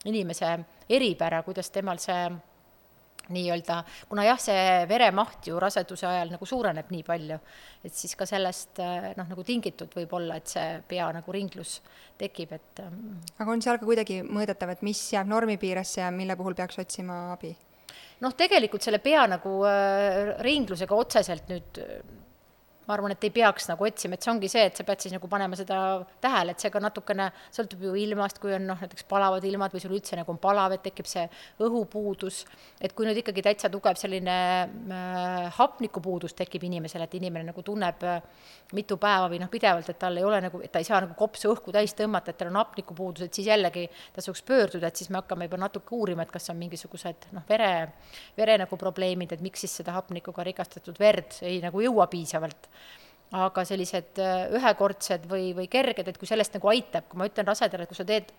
inimese 0.10 0.56
eripära, 0.90 1.44
kuidas 1.46 1.70
temal 1.70 2.02
see 2.02 2.24
nii-öelda, 3.34 3.82
kuna 4.10 4.26
jah, 4.28 4.40
see 4.42 4.86
veremaht 4.90 5.50
ju 5.50 5.60
raseduse 5.62 6.08
ajal 6.10 6.34
nagu 6.36 6.48
suureneb 6.48 6.92
nii 6.94 7.04
palju, 7.08 7.40
et 7.86 7.96
siis 7.98 8.16
ka 8.20 8.28
sellest 8.30 8.82
noh, 9.18 9.28
nagu 9.32 9.46
tingitud 9.48 9.94
võib 9.98 10.14
olla, 10.20 10.38
et 10.38 10.52
see 10.52 10.78
pea 10.88 11.10
nagu 11.16 11.36
ringlus 11.36 11.80
tekib, 12.22 12.54
et 12.58 12.84
ähm, 12.84 13.20
aga 13.38 13.52
on 13.52 13.64
seal 13.64 13.82
ka 13.82 13.88
kuidagi 13.88 14.22
mõõdetav, 14.28 14.76
et 14.76 14.86
mis 14.86 15.02
jääb 15.16 15.30
normi 15.32 15.58
piiresse 15.62 16.04
ja 16.04 16.12
mille 16.14 16.38
puhul 16.40 16.58
peaks 16.58 16.80
otsima 16.82 17.24
abi? 17.36 17.54
noh, 18.22 18.36
tegelikult 18.38 18.86
selle 18.86 19.02
pea 19.04 19.26
nagu 19.30 19.62
äh, 19.68 20.36
ringlusega 20.46 20.98
otseselt 20.98 21.50
nüüd 21.52 21.82
ma 22.88 22.96
arvan, 22.96 23.14
et 23.14 23.26
ei 23.28 23.32
peaks 23.34 23.68
nagu 23.70 23.86
otsima, 23.86 24.18
et 24.18 24.26
see 24.26 24.32
ongi 24.34 24.50
see, 24.52 24.64
et 24.68 24.80
sa 24.80 24.86
pead 24.88 25.04
siis 25.04 25.14
nagu 25.14 25.28
panema 25.30 25.58
seda 25.60 25.78
tähele, 26.24 26.56
et 26.56 26.64
see 26.64 26.72
ka 26.74 26.82
natukene 26.82 27.28
sõltub 27.54 27.84
ju 27.86 27.94
ilmast, 28.02 28.40
kui 28.42 28.56
on 28.56 28.66
noh, 28.72 28.80
näiteks 28.82 29.06
palavad 29.10 29.46
ilmad 29.46 29.76
või 29.76 29.84
sul 29.84 29.94
üldse 29.96 30.18
nagu 30.18 30.34
on 30.34 30.40
palav, 30.42 30.74
et 30.76 30.84
tekib 30.88 31.10
see 31.10 31.28
õhupuudus, 31.62 32.42
et 32.82 32.96
kui 32.98 33.06
nüüd 33.06 33.22
ikkagi 33.22 33.44
täitsa 33.46 33.70
tugev 33.74 34.00
selline 34.02 34.38
äh, 34.66 35.52
hapnikupuudus 35.60 36.34
tekib 36.40 36.66
inimesele, 36.66 37.06
et 37.06 37.16
inimene 37.20 37.52
nagu 37.52 37.64
tunneb 37.66 38.02
äh, 38.08 38.18
mitu 38.74 38.98
päeva 39.02 39.30
või 39.30 39.42
noh, 39.44 39.52
pidevalt, 39.54 39.94
et 39.94 40.02
tal 40.02 40.18
ei 40.18 40.26
ole 40.26 40.42
nagu, 40.48 40.64
et 40.66 40.74
ta 40.74 40.82
ei 40.82 40.88
saa 40.88 41.04
nagu 41.06 41.14
kopsu 41.20 41.54
õhku 41.54 41.76
täis 41.76 41.94
tõmmata, 41.98 42.34
et 42.34 42.42
tal 42.42 42.50
on 42.50 42.60
hapnikupuudus, 42.64 43.28
et 43.28 43.38
siis 43.38 43.52
jällegi 43.52 43.86
tasuks 44.16 44.42
pöörduda, 44.48 44.90
et 44.90 44.98
siis 44.98 45.12
me 45.14 45.22
hakkame 45.22 45.46
juba 45.46 45.62
natuke 45.62 45.94
uurima, 45.96 46.26
et 46.26 46.34
kas 46.34 46.50
on 46.50 46.58
mingisugused 46.58 47.30
noh, 47.38 47.46
vere, 47.50 47.72
vere 48.38 48.58
nagu 48.64 48.80
probleemid, 48.80 49.38
et 49.38 49.46
miks 49.46 49.68
siis 49.68 49.78
seda 49.84 49.94
hapnikuga 50.00 50.46
rikastatud 50.50 50.98
verd 50.98 51.42
ei 51.46 51.60
nagu 51.62 51.84
jõua 51.84 52.08
piisavalt 52.12 52.71
aga 53.32 53.64
sellised 53.68 54.20
äh, 54.20 54.48
ühekordsed 54.58 55.28
või, 55.32 55.52
või 55.56 55.70
kerged, 55.72 56.08
et 56.08 56.18
kui 56.20 56.28
sellest 56.28 56.58
nagu 56.58 56.72
aitab, 56.72 57.08
kui 57.10 57.20
ma 57.22 57.28
ütlen 57.30 57.48
rasedale, 57.48 57.88
kui 57.88 57.96
sa 57.96 58.06
teed, 58.08 58.34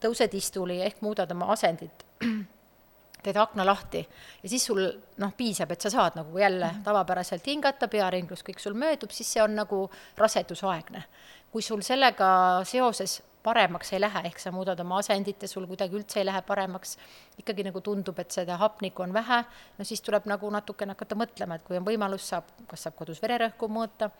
tõused 0.00 0.34
istuli 0.38 0.78
ehk 0.86 1.02
muudad 1.04 1.30
oma 1.34 1.50
asendit, 1.52 2.06
teed 3.24 3.36
akna 3.36 3.66
lahti 3.66 4.00
ja 4.00 4.48
siis 4.48 4.64
sul 4.70 4.80
noh, 5.20 5.32
piisab, 5.36 5.74
et 5.74 5.84
sa 5.84 5.90
saad 5.92 6.16
nagu 6.16 6.38
jälle 6.38 6.66
-hmm. 6.66 6.84
tavapäraselt 6.84 7.46
hingata, 7.46 7.88
pearinglus 7.88 8.44
kõik 8.46 8.62
sul 8.62 8.74
möödub, 8.74 9.10
siis 9.10 9.32
see 9.32 9.42
on 9.42 9.54
nagu 9.54 9.90
rasedusaegne. 10.16 11.04
kui 11.50 11.62
sul 11.62 11.80
sellega 11.80 12.60
seoses 12.64 13.22
paremaks 13.42 13.92
ei 13.92 14.00
lähe, 14.00 14.24
ehk 14.30 14.40
sa 14.42 14.52
muudad 14.54 14.80
oma 14.80 14.98
asendit 15.02 15.42
ja 15.42 15.48
sul 15.48 15.66
kuidagi 15.70 15.96
üldse 15.98 16.20
ei 16.20 16.26
lähe 16.26 16.42
paremaks, 16.46 16.96
ikkagi 17.38 17.66
nagu 17.68 17.80
tundub, 17.84 18.18
et 18.18 18.34
seda 18.34 18.58
hapnikku 18.60 19.04
on 19.06 19.14
vähe, 19.16 19.40
no 19.78 19.88
siis 19.88 20.02
tuleb 20.04 20.28
nagu 20.30 20.50
natukene 20.50 20.96
hakata 20.96 21.18
mõtlema, 21.18 21.58
et 21.58 21.66
kui 21.66 21.78
on 21.78 21.86
võimalus, 21.86 22.28
saab, 22.34 22.50
kas 22.70 22.86
saab 22.86 22.98
kodus 22.98 23.22
vererõhku 23.22 23.70
mõõta 23.72 24.10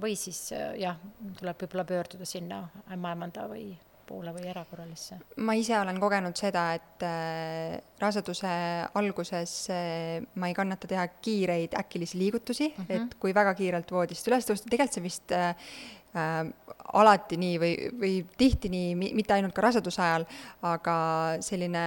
või 0.00 0.16
siis 0.16 0.48
jah, 0.80 0.98
tuleb 1.38 1.64
võib-olla 1.64 1.86
pöörduda 1.88 2.28
sinna 2.28 2.64
ämmaemanda 2.92 3.48
või 3.50 3.72
poole 4.12 4.32
või 4.34 4.48
erakorralisse? 4.50 5.18
ma 5.46 5.54
ise 5.58 5.76
olen 5.78 5.98
kogenud 6.02 6.36
seda, 6.38 6.66
et 6.78 7.06
äh, 7.06 7.78
raseduse 8.02 8.52
alguses 8.98 9.54
äh, 9.72 10.20
ma 10.34 10.50
ei 10.50 10.56
kannata 10.58 10.90
teha 10.90 11.06
kiireid 11.24 11.76
äkilisi 11.78 12.20
liigutusi 12.20 12.68
mm, 12.70 12.84
-hmm. 12.84 13.08
et 13.08 13.18
kui 13.22 13.34
väga 13.34 13.54
kiirelt 13.58 13.92
voodist 13.92 14.28
üles 14.30 14.48
tõusta, 14.48 14.70
tegelikult 14.70 14.98
see 14.98 15.06
vist 15.06 15.36
äh, 15.36 15.54
alati 16.12 17.38
nii 17.40 17.58
või, 17.60 17.72
või 17.96 18.12
tihti 18.36 18.68
nii, 18.72 19.12
mitte 19.16 19.32
ainult 19.32 19.54
ka 19.56 19.64
raseduse 19.64 20.02
ajal, 20.04 20.26
aga 20.68 20.96
selline 21.44 21.84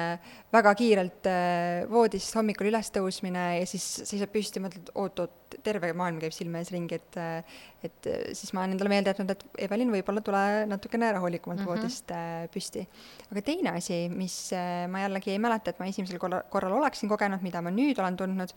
väga 0.53 0.73
kiirelt 0.79 1.29
äh, 1.29 1.85
voodist 1.91 2.33
hommikul 2.37 2.71
üles 2.71 2.89
tõusmine 2.95 3.45
ja 3.59 3.67
siis 3.69 3.85
seisad 4.01 4.31
püsti, 4.33 4.63
mõtled, 4.63 4.89
oot-oot, 4.97 5.59
terve 5.65 5.91
maailm 5.93 6.17
käib 6.23 6.33
silme 6.35 6.63
ees 6.63 6.73
ringi, 6.73 6.97
et 6.97 7.19
äh, 7.21 7.61
et 7.85 8.09
siis 8.33 8.49
ma 8.55 8.63
olen 8.63 8.73
endale 8.73 8.89
meelde 8.89 9.11
jätnud, 9.11 9.31
et 9.35 9.61
Evelin, 9.67 9.91
võib-olla 9.93 10.23
tule 10.25 10.41
natukene 10.69 11.11
rahulikumalt 11.13 11.61
mm 11.61 11.67
-hmm. 11.67 11.81
voodist 11.83 12.11
äh, 12.11 12.47
püsti. 12.49 12.87
aga 13.31 13.41
teine 13.45 13.75
asi, 13.77 14.07
mis 14.09 14.53
äh, 14.53 14.87
ma 14.89 15.05
jällegi 15.05 15.31
ei 15.31 15.39
mäleta, 15.39 15.69
et 15.69 15.79
ma 15.79 15.85
esimesel 15.85 16.19
korral, 16.19 16.43
korral 16.49 16.73
oleksin 16.81 17.09
kogenud, 17.09 17.41
mida 17.41 17.61
ma 17.61 17.69
nüüd 17.69 17.99
olen 17.99 18.17
tundnud, 18.17 18.53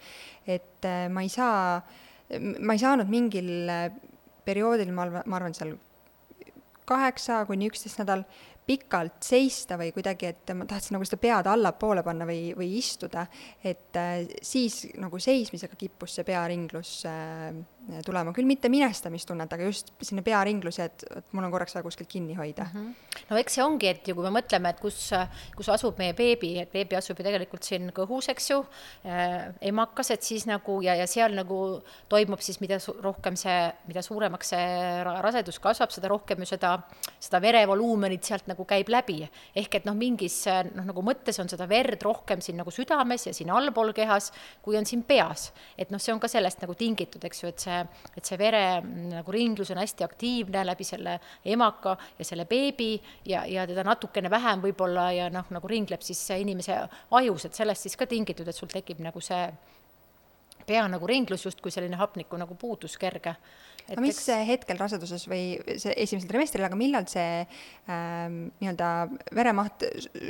et 0.46 0.84
äh, 0.84 1.08
ma 1.10 1.22
ei 1.22 1.28
saa, 1.28 1.82
ma 2.60 2.72
ei 2.72 2.78
saanud 2.78 3.08
mingil 3.08 3.68
äh, 3.68 3.92
perioodil, 4.48 4.92
ma, 4.96 5.08
ma 5.24 5.38
arvan, 5.38 5.56
seal 5.56 5.76
kaheksa 6.88 7.42
kuni 7.48 7.68
üksteist 7.68 8.00
nädal 8.00 8.24
pikalt 8.68 9.24
seista 9.24 9.78
või 9.80 9.92
kuidagi, 9.96 10.28
et 10.28 10.52
ma 10.56 10.66
tahtsin 10.68 10.96
nagu 10.96 11.06
seda 11.08 11.20
pead 11.22 11.48
allapoole 11.48 12.02
panna 12.04 12.26
või, 12.28 12.50
või 12.56 12.74
istuda, 12.80 13.24
et 13.64 13.96
äh, 13.96 14.26
siis 14.44 14.82
nagu 15.00 15.20
seismisega 15.22 15.78
kippus 15.80 16.18
see 16.18 16.26
pearinglus 16.28 16.92
äh, 17.08 17.54
tulema, 18.04 18.32
küll 18.36 18.48
mitte 18.48 18.68
minestamistunnet, 18.72 19.52
aga 19.54 19.68
just 19.68 19.92
sinna 20.04 20.22
pearingluse, 20.24 20.84
et, 20.90 21.04
et 21.16 21.36
mul 21.36 21.46
on 21.46 21.52
korraks 21.52 21.76
vaja 21.76 21.86
kuskilt 21.86 22.10
kinni 22.10 22.36
hoida 22.36 22.66
mm. 22.68 22.84
-hmm. 22.84 23.22
no 23.30 23.38
eks 23.40 23.58
see 23.58 23.64
ongi, 23.64 23.88
et 23.88 24.08
ju 24.08 24.14
kui 24.14 24.24
me 24.26 24.32
mõtleme, 24.40 24.72
et 24.74 24.80
kus, 24.80 25.10
kus 25.56 25.68
asub 25.72 25.98
meie 25.98 26.14
beebi, 26.14 26.52
et 26.60 26.72
beebi 26.72 26.96
asub 26.98 27.18
ju 27.18 27.24
tegelikult 27.24 27.64
siin 27.64 27.90
kõhus, 27.96 28.28
eks 28.32 28.50
ju 28.50 28.58
äh,, 29.06 29.54
emakas, 29.60 30.10
et 30.10 30.22
siis 30.22 30.46
nagu 30.46 30.80
ja, 30.84 30.94
ja 30.94 31.06
seal 31.06 31.34
nagu 31.34 31.80
toimub 32.08 32.40
siis, 32.44 32.60
mida 32.60 32.78
rohkem 33.02 33.36
see, 33.36 33.72
mida 33.88 34.02
suuremaks 34.02 34.52
see 34.54 35.04
rasedus 35.04 35.58
kasvab, 35.58 35.90
seda 35.94 36.08
rohkem 36.12 36.44
ju 36.44 36.50
seda, 36.52 36.74
seda 37.20 37.40
verevoluumenit 37.40 38.24
sealt 38.24 38.46
nagu 38.48 38.64
käib 38.64 38.88
läbi. 38.88 39.28
ehk 39.56 39.74
et 39.74 39.84
noh, 39.88 39.96
mingis 39.96 40.44
noh, 40.74 40.84
nagu 40.84 41.02
mõttes 41.02 41.40
on 41.40 41.48
seda 41.48 41.68
verd 41.68 42.02
rohkem 42.02 42.40
siin 42.44 42.56
nagu 42.60 42.70
südames 42.70 43.26
ja 43.26 43.34
siin 43.34 43.50
allpool 43.50 43.92
kehas, 43.92 44.32
kui 44.62 44.76
on 44.76 44.86
siin 44.86 45.02
peas. 45.02 45.52
et 45.78 45.90
noh, 45.90 45.98
see 45.98 46.12
on 46.12 46.20
ka 46.20 46.28
sellest 46.28 46.60
nagu 46.62 46.74
tingitud, 46.74 47.24
eks 47.24 47.42
ju, 47.42 47.48
et 47.48 47.58
see 47.58 47.77
et 48.16 48.24
see 48.24 48.38
vere 48.40 48.80
mm, 48.80 49.08
nagu 49.18 49.34
ringlus 49.34 49.72
on 49.74 49.80
hästi 49.82 50.04
aktiivne 50.06 50.64
läbi 50.66 50.86
selle 50.86 51.18
emaka 51.44 51.96
ja 52.18 52.26
selle 52.26 52.46
beebi 52.48 52.92
ja, 53.28 53.44
ja 53.46 53.66
teda 53.68 53.84
natukene 53.86 54.30
vähem 54.30 54.62
võib-olla 54.64 55.08
ja 55.16 55.30
noh, 55.32 55.48
nagu 55.54 55.70
ringleb 55.70 56.04
siis 56.04 56.20
inimese 56.38 56.80
ajus, 57.10 57.48
et 57.48 57.58
sellest 57.58 57.86
siis 57.86 57.96
ka 57.96 58.06
tingitud, 58.06 58.48
et 58.48 58.56
sul 58.56 58.70
tekib 58.72 59.02
nagu 59.04 59.20
see 59.24 59.46
pea 60.68 60.84
nagu 60.88 61.06
ringlus 61.08 61.46
justkui 61.46 61.72
selline 61.72 61.96
hapniku 61.96 62.36
nagu 62.36 62.54
puudus 62.54 62.98
kerge 63.00 63.34
aga 63.88 64.02
mis 64.04 64.18
eks... 64.18 64.28
hetkel 64.48 64.78
raseduses 64.80 65.24
või 65.30 65.42
see 65.80 65.94
esimesel 66.04 66.28
trimestril, 66.30 66.66
aga 66.68 66.78
millal 66.78 67.06
see 67.10 67.42
ähm, 67.88 68.38
nii-öelda 68.60 68.90
veremaht 69.36 69.86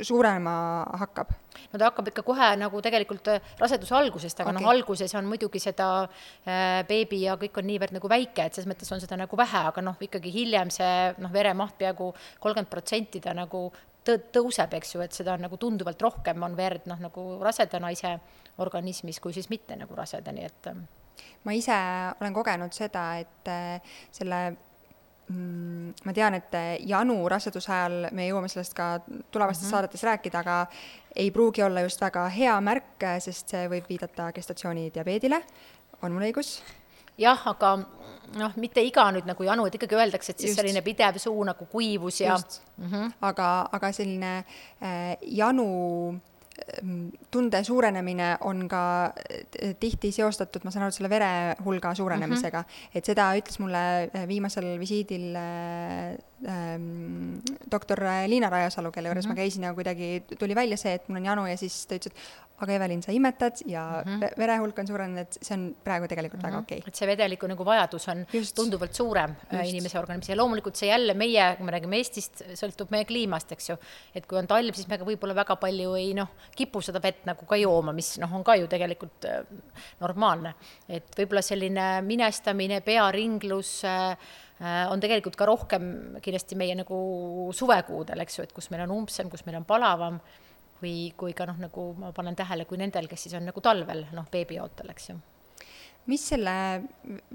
suurenema 0.07 0.55
hakkab? 1.03 1.33
no 1.73 1.79
ta 1.79 1.89
hakkab 1.89 2.11
ikka 2.11 2.23
kohe 2.27 2.49
nagu 2.61 2.81
tegelikult 2.85 3.31
äh, 3.33 3.51
raseduse 3.59 3.95
algusest, 3.97 4.39
aga 4.39 4.53
okay. 4.53 4.61
noh, 4.61 4.71
alguses 4.71 5.15
on 5.19 5.27
muidugi 5.29 5.61
seda 5.63 5.89
äh, 6.05 6.81
beebi 6.89 7.23
ja 7.25 7.35
kõik 7.39 7.59
on 7.59 7.69
niivõrd 7.69 7.95
nagu 7.97 8.11
väike, 8.11 8.47
et 8.47 8.55
selles 8.55 8.69
mõttes 8.69 8.91
on 8.95 9.03
seda 9.03 9.19
nagu 9.19 9.39
vähe, 9.39 9.65
aga 9.71 9.83
noh, 9.83 9.99
ikkagi 10.07 10.31
hiljem 10.33 10.71
see 10.73 10.93
noh, 11.19 11.33
veremaht 11.33 11.77
peaaegu 11.79 12.13
kolmkümmend 12.39 12.71
protsenti 12.71 13.21
ta 13.23 13.35
nagu 13.37 13.67
tõ-, 14.05 14.21
tõuseb, 14.39 14.77
eks 14.79 14.95
ju, 14.95 15.03
et 15.03 15.15
seda 15.15 15.35
on 15.35 15.43
nagu 15.47 15.59
tunduvalt 15.59 16.01
rohkem 16.05 16.47
on 16.47 16.55
verd 16.57 16.87
noh, 16.89 17.01
nagu 17.09 17.25
raseda 17.43 17.81
naise 17.83 18.15
organismis 18.63 19.19
kui 19.23 19.35
siis 19.35 19.49
mitte 19.51 19.77
nagu 19.79 19.95
raseda, 19.97 20.33
nii 20.35 20.47
et 20.47 20.71
ähm, 20.71 20.87
ma 21.43 21.55
ise 21.55 21.75
olen 22.21 22.33
kogenud 22.35 22.73
seda, 22.75 23.03
et 23.21 23.51
äh, 23.51 23.93
selle 24.11 24.39
mm, 25.29 25.93
ma 26.05 26.15
tean, 26.15 26.37
et 26.39 26.57
äh, 26.57 26.71
janu 26.89 27.21
raseduse 27.31 27.71
ajal, 27.75 28.09
me 28.15 28.27
jõuame 28.29 28.51
sellest 28.51 28.75
ka 28.77 28.89
tulevastes 29.05 29.63
mm 29.63 29.67
-hmm. 29.67 29.71
saadetes 29.71 30.03
rääkida, 30.03 30.39
aga 30.39 30.65
ei 31.15 31.31
pruugi 31.31 31.63
olla 31.63 31.81
just 31.81 32.01
väga 32.01 32.27
hea 32.29 32.59
märk, 32.61 33.07
sest 33.19 33.49
see 33.49 33.69
võib 33.69 33.89
viidata 33.89 34.31
gestatsioonidiabeedile. 34.33 35.41
on 36.01 36.11
mul 36.11 36.27
õigus? 36.31 36.61
jah, 37.17 37.47
aga 37.47 37.77
noh, 38.35 38.53
mitte 38.55 38.81
iga 38.81 39.11
nüüd 39.11 39.25
nagu 39.25 39.43
janu, 39.43 39.65
et 39.65 39.75
ikkagi 39.75 39.95
öeldakse, 39.95 40.31
et 40.31 40.39
siis 40.39 40.51
just. 40.51 40.61
selline 40.61 40.81
pidev 40.81 41.17
suu 41.17 41.43
nagu 41.43 41.65
kuivus 41.65 42.21
ja. 42.21 42.37
Mm 42.77 42.91
-hmm. 42.91 43.11
aga, 43.21 43.69
aga 43.71 43.91
selline 43.91 44.37
äh, 44.81 45.17
janu 45.21 45.67
Ehm, 46.09 46.21
tunde 47.31 47.63
suurenemine 47.63 48.29
on 48.47 48.65
ka 48.69 48.83
eh, 49.29 49.75
tihti 49.79 50.11
seostatud, 50.15 50.63
ma 50.65 50.73
saan 50.73 50.87
aru, 50.87 50.95
selle 50.95 51.11
vere 51.11 51.29
hulga 51.65 51.93
suurenemisega 51.95 52.61
mm. 52.61 52.65
-hmm. 52.65 52.99
et 52.99 53.05
seda 53.11 53.29
ütles 53.37 53.59
mulle 53.59 53.83
eh, 54.07 54.27
viimasel 54.27 54.79
visiidil 54.79 55.35
ähm, 55.35 57.39
doktor 57.71 57.99
Liina 58.27 58.49
Rajasalu, 58.49 58.91
kelle 58.91 59.09
juures 59.09 59.25
mm 59.25 59.31
-hmm. 59.31 59.35
ma 59.35 59.41
käisin 59.41 59.63
ja 59.63 59.73
kuidagi 59.73 60.23
tuli 60.39 60.55
välja 60.55 60.77
see, 60.77 60.93
et 60.93 61.09
mul 61.09 61.17
on 61.17 61.25
janu 61.25 61.47
ja 61.47 61.57
siis 61.57 61.87
ta 61.87 61.95
ütles, 61.95 62.11
et 62.11 62.15
aga 62.59 62.75
Evelin, 62.75 63.01
sa 63.03 63.13
imetad 63.15 63.61
ja 63.65 64.03
mm 64.05 64.19
-hmm. 64.19 64.37
vere 64.37 64.57
hulk 64.57 64.79
on 64.79 64.87
suurenenud, 64.87 65.19
et 65.19 65.37
see 65.41 65.55
on 65.55 65.75
praegu 65.83 66.07
tegelikult 66.07 66.41
mm 66.41 66.47
-hmm. 66.47 66.51
väga 66.51 66.57
mhm. 66.57 66.65
okei 66.65 66.77
okay.. 66.77 66.89
et 66.89 66.95
see 66.95 67.07
vedeliku 67.07 67.47
nagu 67.47 67.65
vajadus 67.65 68.07
on 68.07 68.25
just. 68.33 68.55
tunduvalt 68.55 68.93
suurem 68.93 69.31
äh, 69.31 69.59
just. 69.59 69.69
inimese 69.73 69.99
organismis 69.99 70.29
ja 70.29 70.37
loomulikult 70.37 70.75
see 70.75 70.89
jälle 70.89 71.13
meie, 71.13 71.55
kui 71.55 71.65
me 71.65 71.71
räägime 71.71 71.95
Eestist, 71.95 72.43
sõltub 72.53 72.91
meie 72.91 73.05
kliimast, 73.05 73.51
eks 73.51 73.69
ju. 73.69 73.77
et 74.15 74.25
kui 74.25 74.37
on 74.37 74.47
talv, 74.47 74.73
siis 74.73 74.87
me 74.87 74.97
võib-olla 74.97 75.35
väga 75.35 75.55
palju 75.55 75.93
ei 75.95 76.13
noh, 76.13 76.27
kipu 76.55 76.81
seda 76.81 77.01
vett 77.01 77.25
nagu 77.25 77.45
ka 77.45 77.55
jooma, 77.55 77.93
mis 77.93 78.17
noh, 78.19 78.35
on 78.35 78.43
ka 78.43 78.55
ju 78.55 78.67
tegelikult 78.67 79.25
äh, 79.25 79.39
normaalne. 79.99 80.53
et 80.89 81.15
võib-olla 81.17 81.41
selline 81.41 82.01
minestamine, 82.01 82.81
pearinglus 82.81 83.83
äh, 83.85 84.11
äh, 84.61 84.91
on 84.91 84.99
tegelikult 84.99 85.35
ka 85.35 85.45
rohkem 85.45 86.19
kindlasti 86.21 86.55
meie 86.55 86.75
nagu 86.75 87.49
suvekuudel, 87.53 88.19
eks 88.19 88.39
ju, 88.39 88.43
et 88.43 88.53
kus 88.53 88.69
meil 88.69 88.83
on 88.83 88.91
umbsem, 88.99 89.29
kus 89.29 89.45
meil 89.45 89.57
on 89.61 89.65
palavam 89.65 90.19
või 90.81 91.11
kui 91.17 91.35
ka 91.37 91.47
noh, 91.49 91.59
nagu 91.59 91.89
ma 91.99 92.13
panen 92.15 92.37
tähele, 92.39 92.65
kui 92.65 92.79
nendel, 92.79 93.07
kes 93.11 93.27
siis 93.27 93.35
on 93.39 93.45
nagu 93.49 93.61
talvel 93.61 94.05
noh, 94.15 94.27
beebiootel, 94.31 94.93
eks 94.95 95.09
ju 95.11 95.19
mis 96.09 96.23
selle 96.31 96.53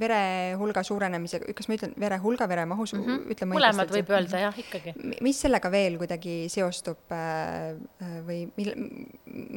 verehulga 0.01 0.83
suurenemisega, 0.87 1.53
kas 1.57 1.69
ma 1.71 1.77
ütlen 1.79 1.95
verehulga, 2.01 2.49
veremahu 2.51 2.87
mm, 2.87 3.05
-hmm. 3.05 3.31
ütlen 3.35 3.51
ma 3.51 3.59
mõlemad 3.59 3.93
võib 3.95 4.11
öelda 4.15 4.43
jah, 4.47 4.59
ikkagi. 4.65 4.95
mis 5.25 5.41
sellega 5.45 5.71
veel 5.73 5.99
kuidagi 6.01 6.35
seostub 6.53 7.15
äh, 7.15 7.75
või 8.27 8.45
mil-, 8.59 8.75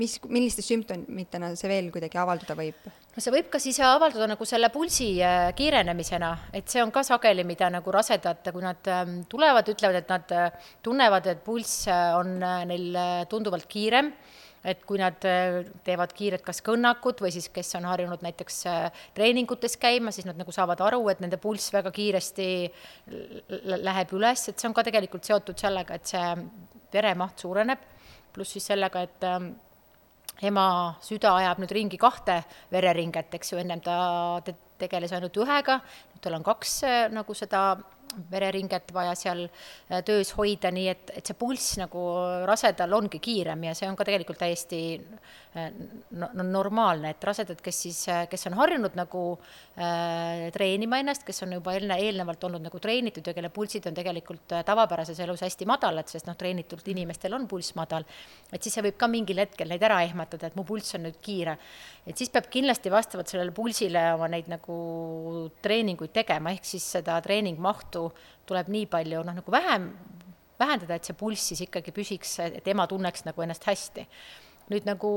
mis, 0.01 0.17
milliste 0.27 0.65
sümptomitena 0.65 1.53
see 1.56 1.71
veel 1.71 1.91
kuidagi 1.93 2.21
avalduda 2.21 2.58
võib? 2.60 2.88
no 3.15 3.23
see 3.23 3.34
võib 3.34 3.51
ka 3.53 3.62
siis 3.63 3.80
avalduda 3.86 4.30
nagu 4.34 4.49
selle 4.49 4.69
pulsi 4.73 5.10
äh, 5.25 5.49
kiirenemisena, 5.58 6.32
et 6.53 6.69
see 6.69 6.84
on 6.84 6.93
ka 6.93 7.03
sageli, 7.08 7.45
mida 7.47 7.71
nagu 7.73 7.93
rasedad, 7.93 8.45
kui 8.53 8.65
nad 8.65 8.91
ähm, 8.93 9.21
tulevad, 9.30 9.69
ütlevad, 9.73 10.01
et 10.03 10.13
nad 10.13 10.36
äh, 10.36 10.71
tunnevad, 10.86 11.30
et 11.34 11.43
pulss 11.45 11.88
on 11.89 12.38
neil 12.41 12.97
tunduvalt 13.30 13.65
kiirem 13.69 14.12
et 14.67 14.82
kui 14.88 14.99
nad 14.99 15.23
äh, 15.27 15.62
teevad 15.88 16.13
kiiret 16.15 16.43
kas 16.45 16.60
kõnnakut 16.65 17.21
või 17.23 17.32
siis 17.36 17.47
kes 17.53 17.75
on 17.80 17.88
harjunud 17.88 18.23
näiteks 18.25 18.58
äh, 18.67 19.03
treeningutes 19.15 19.77
käima, 19.82 20.12
siis 20.15 20.27
nad 20.27 20.39
nagu 20.39 20.53
saavad 20.56 20.82
aru, 20.89 21.06
et 21.12 21.21
nende 21.23 21.39
pulss 21.41 21.71
väga 21.73 21.93
kiiresti 21.95 22.49
läheb 23.88 24.12
üles, 24.17 24.47
et 24.49 24.60
see 24.60 24.69
on 24.69 24.75
ka 24.75 24.84
tegelikult 24.88 25.27
seotud 25.27 25.60
sellega, 25.60 25.95
et 25.95 26.12
see 26.12 26.25
veremaht 26.93 27.39
suureneb, 27.43 27.88
pluss 28.36 28.58
siis 28.58 28.67
sellega, 28.71 29.03
et 29.08 29.27
ähm, 29.27 29.51
ema 30.47 30.67
süda 31.03 31.34
ajab 31.39 31.63
nüüd 31.63 31.73
ringi 31.73 31.99
kahte 32.01 32.41
vereringet, 32.73 33.34
eks 33.39 33.53
ju, 33.53 33.62
ennem 33.62 33.82
ta 33.86 33.97
te 34.45 34.56
tegeles 34.77 35.13
ainult 35.15 35.38
ühega, 35.41 35.80
nüüd 36.13 36.23
tal 36.23 36.38
on 36.38 36.45
kaks 36.45 36.82
äh, 36.88 37.06
nagu 37.13 37.38
seda 37.38 37.69
vereringet 38.32 38.91
vaja 38.93 39.15
seal 39.17 39.46
äh, 39.48 40.04
töös 40.06 40.32
hoida, 40.38 40.72
nii 40.74 40.88
et, 40.91 41.12
et 41.20 41.28
see 41.28 41.38
pulss 41.38 41.78
nagu 41.82 42.04
rasedal 42.48 42.93
ongi 42.98 43.20
kiirem 43.24 43.67
ja 43.67 43.76
see 43.78 43.89
on 43.89 43.98
ka 43.98 44.06
tegelikult 44.08 44.39
täiesti 44.41 44.80
äh, 44.98 45.70
no, 46.12 46.30
no 46.34 46.46
normaalne, 46.46 47.12
et 47.13 47.28
rasedad, 47.28 47.60
kes 47.63 47.82
siis, 47.86 48.02
äh, 48.12 48.26
kes 48.32 48.48
on 48.50 48.58
harjunud 48.60 48.96
nagu 48.98 49.24
äh, 49.78 50.48
treenima 50.56 51.02
ennast, 51.02 51.26
kes 51.28 51.43
on 51.46 51.58
juba 51.58 51.76
enne, 51.78 52.00
eelnevalt 52.04 52.43
olnud 52.48 52.65
nagu 52.67 52.82
treenitud 52.84 53.28
ja 53.28 53.36
kelle 53.38 53.52
pulsid 53.54 53.89
on 53.89 53.98
tegelikult 53.98 54.58
tavapärases 54.67 55.20
elus 55.26 55.43
hästi 55.46 55.67
madalad, 55.70 56.10
sest 56.12 56.30
noh, 56.30 56.38
treenitult 56.39 56.88
inimestel 56.93 57.36
on 57.38 57.48
pulss 57.50 57.76
madal, 57.80 58.06
et 58.52 58.63
siis 58.63 58.78
see 58.78 58.86
võib 58.86 58.98
ka 59.00 59.10
mingil 59.12 59.43
hetkel 59.43 59.72
neid 59.72 59.84
ära 59.84 60.02
ehmatada, 60.08 60.50
et 60.50 60.58
mu 60.58 60.65
pulss 60.67 60.98
on 60.98 61.08
nüüd 61.08 61.20
kiire. 61.24 61.58
et 62.08 62.17
siis 62.17 62.32
peab 62.32 62.48
kindlasti 62.52 62.91
vastavalt 62.91 63.28
sellele 63.28 63.52
pulsile 63.52 64.04
oma 64.13 64.30
neid 64.32 64.48
nagu 64.52 64.78
treeninguid 65.62 66.13
tegema, 66.15 66.54
ehk 66.56 66.65
siis 66.65 66.86
seda 66.98 67.17
treeningmahtu 67.24 67.97
tuleb 68.48 68.72
nii 68.74 68.88
palju 68.92 69.24
noh, 69.28 69.38
nagu 69.42 69.54
vähem, 69.54 69.92
vähendada, 70.60 70.98
et 70.98 71.08
see 71.08 71.18
pulss 71.18 71.52
siis 71.52 71.62
ikkagi 71.68 71.94
püsiks, 71.96 72.38
et 72.48 72.68
ema 72.68 72.88
tunneks 72.90 73.26
nagu 73.28 73.46
ennast 73.46 73.68
hästi. 73.68 74.08
nüüd 74.68 74.88
nagu 74.88 75.12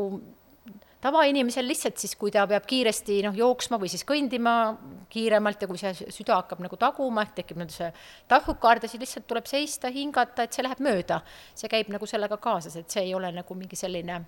tavainimesel 1.00 1.66
lihtsalt 1.68 1.98
siis, 2.00 2.14
kui 2.20 2.32
ta 2.34 2.44
peab 2.48 2.66
kiiresti 2.68 3.20
noh, 3.24 3.36
jooksma 3.36 3.78
või 3.80 3.90
siis 3.92 4.04
kõndima 4.08 4.54
kiiremalt 5.12 5.62
ja 5.64 5.68
kui 5.70 5.80
see 5.80 6.10
süda 6.12 6.36
hakkab 6.42 6.60
nagu 6.64 6.76
taguma, 6.80 7.24
ehk 7.24 7.38
tekib 7.40 7.60
nüüd 7.60 7.72
see 7.74 7.88
tahvukard 8.28 8.84
ja 8.84 8.90
siis 8.90 9.02
lihtsalt 9.02 9.26
tuleb 9.30 9.48
seista, 9.48 9.90
hingata, 9.94 10.44
et 10.44 10.56
see 10.56 10.66
läheb 10.66 10.82
mööda. 10.84 11.22
see 11.54 11.72
käib 11.72 11.88
nagu 11.92 12.06
sellega 12.06 12.36
kaasas, 12.36 12.76
et 12.76 12.90
see 12.90 13.08
ei 13.08 13.14
ole 13.16 13.32
nagu 13.32 13.56
mingi 13.56 13.78
selline 13.80 14.20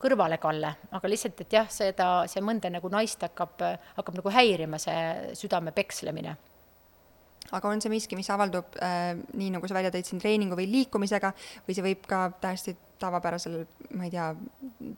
kõrvalekalle, 0.00 0.74
aga 0.94 1.08
lihtsalt, 1.10 1.40
et 1.42 1.52
jah, 1.52 1.68
seda, 1.70 2.08
see 2.30 2.42
mõnda 2.44 2.70
nagu 2.70 2.88
naist 2.88 3.22
hakkab, 3.26 3.58
hakkab 3.98 4.20
nagu 4.20 4.32
häirima, 4.32 4.78
see 4.80 5.34
südame 5.36 5.74
pekslemine 5.76 6.36
aga 7.56 7.70
on 7.70 7.80
see 7.82 7.92
miski, 7.92 8.18
mis 8.18 8.28
avaldub 8.32 8.76
äh, 8.82 9.14
nii, 9.38 9.52
nagu 9.54 9.68
sa 9.68 9.78
välja 9.78 9.92
tõid 9.94 10.08
siin 10.08 10.20
treeningu 10.22 10.58
või 10.58 10.68
liikumisega 10.72 11.32
või 11.66 11.76
see 11.76 11.86
võib 11.86 12.06
ka 12.08 12.26
täiesti 12.42 12.76
tavapärasel, 13.00 13.60
ma 13.96 14.06
ei 14.06 14.12
tea, 14.12 14.28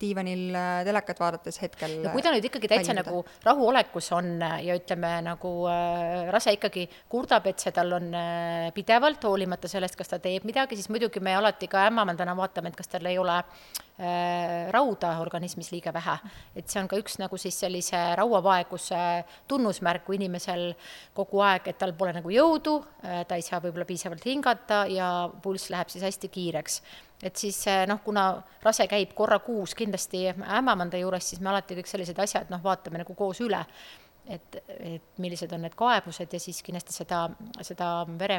diivanil 0.00 0.54
äh, 0.56 0.68
telekat 0.86 1.20
vaadates 1.20 1.60
hetkel 1.62 1.98
no 2.04 2.14
kui 2.14 2.24
ta 2.24 2.32
nüüd 2.34 2.46
ikkagi 2.48 2.70
täitsa 2.70 2.94
valmida. 2.94 3.10
nagu 3.10 3.24
rahuolekus 3.46 4.10
on 4.16 4.30
ja 4.40 4.76
ütleme, 4.78 5.12
nagu 5.26 5.52
äh, 5.70 6.30
rase 6.32 6.54
ikkagi 6.56 6.86
kurdab, 7.10 7.50
et 7.50 7.62
see 7.62 7.74
tal 7.76 7.92
on 7.98 8.08
äh, 8.16 8.70
pidevalt, 8.76 9.24
hoolimata 9.28 9.70
sellest, 9.70 9.98
kas 9.98 10.12
ta 10.12 10.20
teeb 10.22 10.46
midagi, 10.48 10.78
siis 10.78 10.90
muidugi 10.92 11.22
me 11.24 11.34
alati 11.38 11.68
ka 11.70 11.84
ämmamandana 11.90 12.36
vaatame, 12.38 12.72
et 12.72 12.78
kas 12.78 12.90
tal 12.92 13.08
ei 13.10 13.18
ole 13.20 13.36
äh, 13.40 14.70
rauda 14.74 15.16
organismis 15.24 15.72
liiga 15.74 15.92
vähe. 15.96 16.16
et 16.56 16.68
see 16.68 16.80
on 16.82 16.88
ka 16.88 16.98
üks 17.00 17.18
nagu 17.20 17.38
siis 17.40 17.58
sellise 17.60 18.00
rauavaeguse 18.20 19.02
tunnusmärk, 19.50 20.06
kui 20.06 20.18
inimesel 20.20 20.72
kogu 21.16 21.44
aeg, 21.44 21.68
et 21.70 21.78
tal 21.78 21.94
pole 21.98 22.14
nagu 22.16 22.32
jõudu 22.32 22.80
äh,, 23.04 23.22
ta 23.28 23.36
ei 23.36 23.44
saa 23.46 23.60
võib-olla 23.60 23.88
piisavalt 23.88 24.24
hingata 24.26 24.84
ja 24.90 25.30
pulss 25.42 25.70
läheb 25.70 25.92
siis 25.92 26.04
hästi 26.06 26.32
kiireks 26.32 26.80
et 27.22 27.36
siis 27.36 27.58
eh, 27.68 27.84
noh, 27.88 28.00
kuna 28.04 28.26
rase 28.64 28.86
käib 28.90 29.12
korra 29.16 29.40
kuus 29.44 29.74
kindlasti 29.78 30.26
ämmamanda 30.30 31.00
juures, 31.00 31.28
siis 31.32 31.42
me 31.44 31.52
alati 31.52 31.76
kõik 31.78 31.90
sellised 31.90 32.18
asjad 32.22 32.52
noh, 32.52 32.62
vaatame 32.64 33.02
nagu 33.02 33.16
koos 33.18 33.42
üle. 33.44 33.64
et, 34.30 34.56
et 34.78 35.18
millised 35.18 35.50
on 35.52 35.64
need 35.64 35.74
kaebused 35.74 36.32
ja 36.32 36.38
siis 36.38 36.60
kindlasti 36.62 36.92
seda, 36.94 37.24
seda 37.66 37.86
vere, 38.18 38.36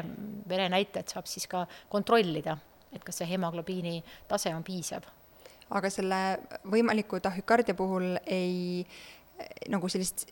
verenäitajat 0.48 1.10
saab 1.12 1.26
siis 1.28 1.44
ka 1.50 1.66
kontrollida, 1.92 2.56
et 2.92 3.02
kas 3.04 3.20
see 3.20 3.28
hemoglobiini 3.28 3.98
tase 4.28 4.54
on 4.54 4.62
piisav. 4.64 5.04
aga 5.70 5.90
selle 5.90 6.20
võimaliku 6.64 7.20
tahükardia 7.20 7.74
puhul 7.74 8.16
ei 8.26 8.86
nagu 9.68 9.88
sellist 9.88 10.26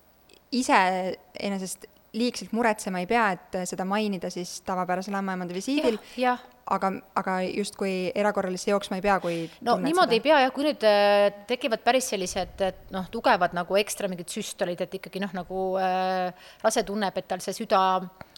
iseenesest 0.52 1.86
liigselt 2.12 2.52
muretsema 2.52 3.02
ei 3.02 3.06
pea, 3.06 3.26
et 3.36 3.60
seda 3.70 3.84
mainida 3.86 4.30
siis 4.30 4.60
tavapärasel 4.66 5.14
ämmaemanda 5.14 5.54
visiidil. 5.54 5.98
Aga, 6.74 6.90
aga 7.18 7.36
justkui 7.48 7.92
erakorralisse 8.14 8.70
jooksma 8.72 8.98
ei 8.98 9.04
pea, 9.04 9.18
kui 9.22 9.36
no 9.66 9.76
niimoodi 9.82 10.16
seda. 10.16 10.18
ei 10.18 10.24
pea 10.24 10.40
jah, 10.44 10.54
kui 10.54 10.66
nüüd 10.68 10.86
äh, 10.86 11.26
tekivad 11.50 11.84
päris 11.86 12.10
sellised 12.12 12.64
noh, 12.94 13.10
tugevad 13.12 13.54
nagu 13.56 13.78
ekstra 13.80 14.10
mingid 14.10 14.30
süstolid, 14.32 14.80
et 14.84 14.98
ikkagi 15.00 15.22
noh, 15.22 15.32
nagu 15.36 15.68
äh, 15.82 16.50
rase 16.64 16.84
tunneb, 16.86 17.16
et 17.16 17.28
tal 17.30 17.42
see 17.44 17.56
süda 17.56 17.82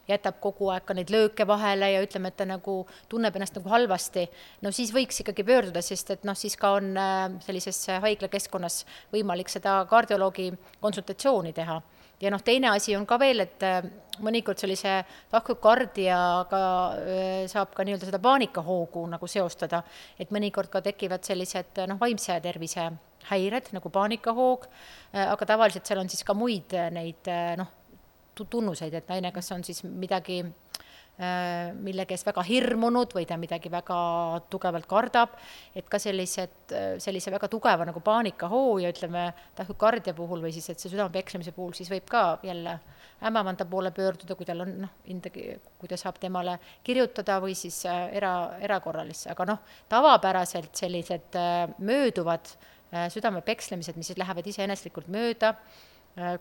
jätab 0.08 0.40
kogu 0.42 0.72
aeg 0.74 0.84
ka 0.86 0.96
neid 0.98 1.12
lööke 1.14 1.46
vahele 1.46 1.92
ja 1.92 2.02
ütleme, 2.02 2.32
et 2.32 2.38
ta 2.40 2.46
nagu 2.48 2.80
tunneb 3.12 3.36
ennast 3.38 3.56
nagu 3.60 3.70
halvasti, 3.70 4.26
no 4.64 4.72
siis 4.74 4.90
võiks 4.94 5.22
ikkagi 5.22 5.46
pöörduda, 5.46 5.82
sest 5.84 6.10
et 6.16 6.26
noh, 6.26 6.38
siis 6.38 6.58
ka 6.58 6.74
on 6.80 6.92
äh, 6.98 7.26
sellises 7.46 7.84
haiglakeskkonnas 8.02 8.82
võimalik 9.14 9.52
seda 9.52 9.80
kardioloogi 9.90 10.50
konsultatsiooni 10.82 11.54
teha 11.56 11.80
ja 12.22 12.30
noh, 12.30 12.42
teine 12.44 12.70
asi 12.70 12.94
on 12.96 13.06
ka 13.08 13.18
veel, 13.20 13.42
et 13.44 13.64
äh, 13.66 13.82
mõnikord 14.22 14.60
sellise 14.60 15.00
tahkukardiaga 15.32 16.62
äh, 16.62 17.30
saab 17.50 17.74
ka 17.74 17.86
nii-öelda 17.86 18.08
seda 18.08 18.20
paanikahoogu 18.22 19.04
nagu 19.10 19.30
seostada, 19.30 19.82
et 20.20 20.32
mõnikord 20.34 20.70
ka 20.72 20.82
tekivad 20.84 21.26
sellised 21.26 21.82
noh, 21.90 22.00
vaimse 22.00 22.38
tervise 22.44 22.88
häired 23.30 23.70
nagu 23.74 23.92
paanikahoog, 23.94 24.66
äh, 24.68 25.26
aga 25.26 25.52
tavaliselt 25.54 25.88
seal 25.88 26.02
on 26.02 26.10
siis 26.12 26.26
ka 26.26 26.36
muid 26.38 26.74
neid 26.94 27.32
noh, 27.58 27.78
tunnuseid, 28.42 28.94
et 28.96 29.10
naine 29.10 29.30
kas 29.34 29.50
on 29.54 29.64
siis 29.66 29.82
midagi 29.84 30.40
Äh, 31.20 31.74
millegi 31.76 32.16
ees 32.16 32.22
väga 32.24 32.40
hirmunud 32.48 33.12
või 33.12 33.26
ta 33.28 33.36
midagi 33.36 33.68
väga 33.70 33.96
tugevalt 34.50 34.86
kardab, 34.88 35.34
et 35.76 35.84
ka 35.92 35.98
sellised, 36.00 36.72
äh, 36.72 36.94
sellise 37.04 37.28
väga 37.34 37.50
tugeva 37.52 37.84
nagu 37.84 38.00
paanikahoo 38.00 38.78
ja 38.80 38.88
ütleme, 38.88 39.26
tahükardia 39.58 40.16
puhul 40.16 40.40
või 40.40 40.54
siis, 40.56 40.70
et 40.72 40.80
see 40.80 40.88
südame 40.88 41.12
pekslemise 41.12 41.52
puhul, 41.52 41.76
siis 41.76 41.92
võib 41.92 42.08
ka 42.08 42.40
jälle 42.48 42.78
ämmamanda 43.28 43.68
poole 43.68 43.92
pöörduda, 43.92 44.38
kui 44.38 44.48
tal 44.48 44.64
on 44.64 44.72
noh, 44.86 44.96
indagi, 45.12 45.50
kui 45.78 45.92
ta 45.92 46.00
saab 46.00 46.16
temale 46.18 46.56
kirjutada 46.82 47.36
või 47.44 47.54
siis 47.60 47.84
äh, 47.84 48.08
era, 48.16 48.56
erakorralisse, 48.64 49.28
aga 49.36 49.50
noh, 49.52 49.62
tavapäraselt 49.92 50.72
sellised 50.80 51.36
mööduvad 51.76 52.56
südame 53.12 53.44
pekslemised, 53.44 53.96
mis 53.96 54.10
siis 54.10 54.18
lähevad 54.20 54.48
iseeneslikult 54.48 55.12
mööda, 55.12 55.54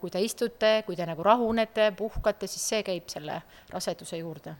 kui 0.01 0.11
te 0.11 0.19
istute, 0.23 0.81
kui 0.85 0.97
te 0.99 1.05
nagu 1.07 1.23
rahunete, 1.23 1.91
puhkate, 1.97 2.49
siis 2.49 2.65
see 2.73 2.83
käib 2.83 3.07
selle 3.11 3.39
raseduse 3.71 4.19
juurde. 4.19 4.55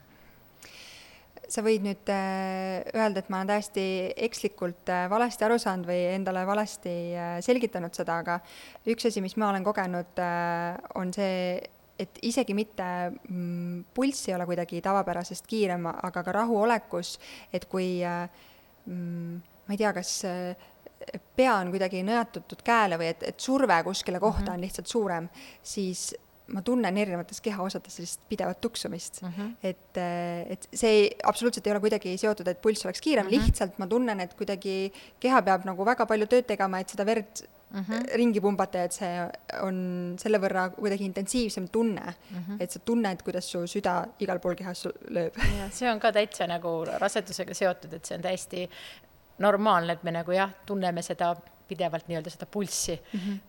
Sa 1.52 1.60
võid 1.65 1.84
nüüd 1.84 2.08
äh, 2.13 2.80
öelda, 2.95 3.19
et 3.19 3.30
ma 3.32 3.41
olen 3.41 3.50
täiesti 3.50 3.84
ekslikult 4.24 4.88
äh, 4.93 5.10
valesti 5.12 5.43
aru 5.43 5.58
saanud 5.60 5.89
või 5.89 6.00
endale 6.13 6.45
valesti 6.47 6.93
äh, 7.12 7.34
selgitanud 7.43 7.95
seda, 7.97 8.21
aga 8.24 8.38
üks 8.88 9.10
asi, 9.10 9.24
mis 9.24 9.36
ma 9.36 9.50
olen 9.50 9.65
kogenud, 9.65 10.21
on 10.95 11.12
see, 11.12 11.58
et 12.00 12.21
isegi 12.24 12.56
mitte 12.56 12.88
mm, 13.12 13.91
pulss 13.91 14.30
ei 14.30 14.38
ole 14.38 14.47
kuidagi 14.47 14.80
tavapärasest 14.86 15.50
kiirem, 15.52 15.89
aga 15.91 16.24
ka 16.24 16.38
rahuolekus, 16.39 17.17
et 17.52 17.67
kui 17.67 17.97
mm, 18.00 19.36
ma 19.67 19.76
ei 19.76 19.82
tea, 19.82 19.91
kas 19.97 20.21
pea 21.36 21.54
on 21.56 21.71
kuidagi 21.74 22.04
nõjatatud 22.08 22.62
käele 22.63 22.97
või 23.02 23.12
et, 23.13 23.24
et 23.24 23.39
surve 23.39 23.84
kuskile 23.84 24.19
kohta 24.19 24.41
mm 24.41 24.47
-hmm. 24.47 24.54
on 24.54 24.62
lihtsalt 24.62 24.88
suurem, 24.88 25.30
siis 25.63 26.12
ma 26.52 26.62
tunnen 26.65 26.97
erinevates 26.97 27.41
kehaosades 27.43 27.95
sellist 27.95 28.21
pidevat 28.30 28.62
tuksumist 28.62 29.21
mm. 29.21 29.34
-hmm. 29.38 29.52
et, 29.63 29.97
et 30.50 30.67
see 30.74 31.10
absoluutselt 31.24 31.67
ei 31.67 31.71
ole 31.71 31.80
kuidagi 31.80 32.17
seotud, 32.17 32.47
et 32.47 32.62
pulss 32.62 32.86
oleks 32.86 33.02
kiirem 33.02 33.26
mm, 33.26 33.32
-hmm. 33.32 33.47
lihtsalt 33.47 33.80
ma 33.80 33.88
tunnen, 33.88 34.19
et 34.19 34.34
kuidagi 34.34 34.93
keha 35.19 35.41
peab 35.41 35.65
nagu 35.65 35.86
väga 35.86 36.06
palju 36.06 36.28
tööd 36.28 36.47
tegema, 36.47 36.80
et 36.80 36.89
seda 36.89 37.06
verd 37.06 37.43
mm 37.71 37.84
-hmm. 37.84 38.15
ringi 38.15 38.41
pumbata 38.41 38.78
ja 38.78 38.84
et 38.84 38.91
see 38.91 39.30
on 39.62 40.15
selle 40.19 40.38
võrra 40.38 40.69
kuidagi 40.76 41.06
intensiivsem 41.06 41.69
tunne 41.69 42.06
mm. 42.06 42.38
-hmm. 42.38 42.58
et 42.60 42.71
sa 42.71 42.80
tunned, 42.80 43.24
kuidas 43.24 43.52
su 43.52 43.67
süda 43.67 44.08
igal 44.19 44.39
pool 44.39 44.56
kehas 44.56 44.88
lööb. 45.10 45.39
see 45.71 45.91
on 45.91 46.00
ka 46.00 46.12
täitsa 46.12 46.47
nagu 46.47 46.86
rasedusega 46.86 47.54
seotud, 47.54 47.93
et 47.93 48.06
see 48.06 48.17
on 48.17 48.21
täiesti 48.21 48.69
normaalne, 49.41 49.97
et 49.97 50.04
me 50.04 50.13
nagu 50.15 50.36
jah, 50.36 50.51
tunneme 50.65 51.04
seda 51.06 51.34
pidevalt 51.67 52.10
nii-öelda 52.10 52.34
seda 52.34 52.49
pulssi 52.51 52.97
mm. 52.97 53.19
-hmm 53.19 53.39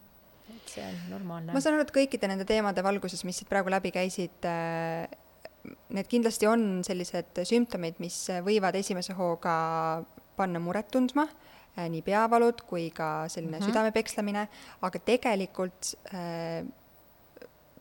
et 0.52 0.68
see 0.68 0.84
on 0.84 0.98
normaalne. 1.10 1.52
ma 1.54 1.60
saan 1.62 1.76
aru, 1.76 1.86
et 1.86 1.94
kõikide 1.94 2.28
nende 2.30 2.44
teemade 2.48 2.82
valguses, 2.84 3.24
mis 3.24 3.38
siit 3.40 3.48
praegu 3.50 3.70
läbi 3.72 3.92
käisid, 3.94 4.44
äh, 4.48 5.06
need 5.94 6.10
kindlasti 6.10 6.48
on 6.50 6.82
sellised 6.86 7.42
sümptomid, 7.48 8.00
mis 8.02 8.18
võivad 8.44 8.76
esimese 8.78 9.16
hooga 9.18 9.54
panna 10.36 10.60
muret 10.62 10.90
tundma, 10.92 11.26
äh, 11.76 11.88
nii 11.92 12.02
peavalud 12.06 12.64
kui 12.68 12.90
ka 12.90 13.28
selline 13.28 13.58
mm 13.58 13.62
-hmm. 13.62 13.70
südame 13.70 13.92
pekslemine, 13.92 14.48
aga 14.82 14.98
tegelikult 14.98 15.94
äh, 16.14 16.66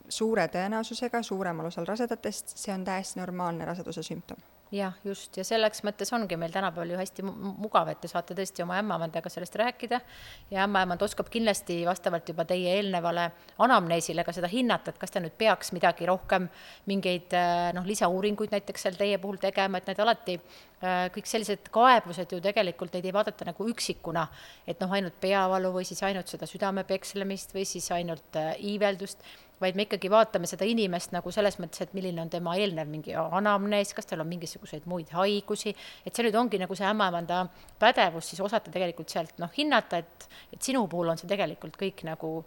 suure 0.08 0.46
tõenäosusega 0.46 1.22
suuremal 1.22 1.66
osal 1.66 1.86
rasedatest 1.86 2.56
see 2.56 2.74
on 2.74 2.84
täiesti 2.84 3.20
normaalne 3.20 3.64
raseduse 3.64 4.02
sümptom 4.02 4.36
jah, 4.72 4.94
just, 5.04 5.36
ja 5.36 5.44
selleks 5.44 5.82
mõttes 5.84 6.10
ongi 6.16 6.36
meil 6.40 6.52
tänapäeval 6.52 6.94
ju 6.94 6.98
hästi 7.00 7.24
mugav, 7.26 7.90
et 7.92 8.00
te 8.00 8.08
saate 8.08 8.34
tõesti 8.36 8.64
oma 8.64 8.78
ämmaemandaga 8.80 9.30
sellest 9.32 9.56
rääkida. 9.60 10.00
Ja 10.50 10.64
ämmaemand 10.64 11.02
oskab 11.04 11.28
kindlasti 11.32 11.82
vastavalt 11.86 12.28
juba 12.32 12.46
teie 12.48 12.78
eelnevale 12.78 13.28
anamneesile 13.62 14.24
ka 14.24 14.32
seda 14.32 14.48
hinnata, 14.52 14.92
et 14.92 15.00
kas 15.00 15.12
ta 15.12 15.20
nüüd 15.20 15.36
peaks 15.38 15.74
midagi 15.76 16.08
rohkem, 16.08 16.48
mingeid 16.88 17.36
noh, 17.76 17.86
lisauuringuid 17.88 18.54
näiteks 18.54 18.88
seal 18.88 18.98
teie 18.98 19.20
puhul 19.20 19.40
tegema, 19.42 19.78
et 19.78 19.92
need 19.92 20.02
alati 20.02 20.38
äh, 20.38 21.06
kõik 21.12 21.28
sellised 21.28 21.68
kaebused 21.74 22.32
ju 22.32 22.40
tegelikult 22.44 22.96
neid 22.96 23.06
ei 23.08 23.14
vaadata 23.14 23.48
nagu 23.52 23.68
üksikuna, 23.68 24.26
et 24.66 24.80
noh, 24.80 24.96
ainult 24.96 25.20
peavalu 25.20 25.74
või 25.76 25.88
siis 25.88 26.02
ainult 26.08 26.32
seda 26.32 26.48
südame 26.48 26.86
pekslemist 26.88 27.52
või 27.56 27.68
siis 27.68 27.90
ainult 27.92 28.40
äh, 28.40 28.54
iiveldust 28.72 29.20
vaid 29.62 29.78
me 29.78 29.86
ikkagi 29.86 30.10
vaatame 30.12 30.50
seda 30.50 30.66
inimest 30.68 31.14
nagu 31.14 31.32
selles 31.34 31.58
mõttes, 31.62 31.84
et 31.84 31.96
milline 31.96 32.22
on 32.22 32.30
tema 32.32 32.56
eelnev 32.58 32.90
mingi 32.90 33.16
anamnees, 33.16 33.94
kas 33.96 34.10
tal 34.10 34.24
on 34.24 34.30
mingisuguseid 34.32 34.86
muid 34.90 35.12
haigusi, 35.16 35.74
et 36.06 36.14
see 36.14 36.26
nüüd 36.26 36.38
ongi 36.38 36.60
nagu 36.62 36.76
see 36.78 36.88
ämmaemanda 36.88 37.44
pädevus 37.80 38.32
siis 38.32 38.42
osata 38.44 38.72
tegelikult 38.74 39.12
sealt 39.12 39.38
noh, 39.42 39.52
hinnata, 39.56 40.02
et, 40.02 40.30
et 40.52 40.62
sinu 40.62 40.86
puhul 40.90 41.14
on 41.14 41.20
see 41.20 41.30
tegelikult 41.30 41.78
kõik 41.80 42.06
nagu 42.08 42.38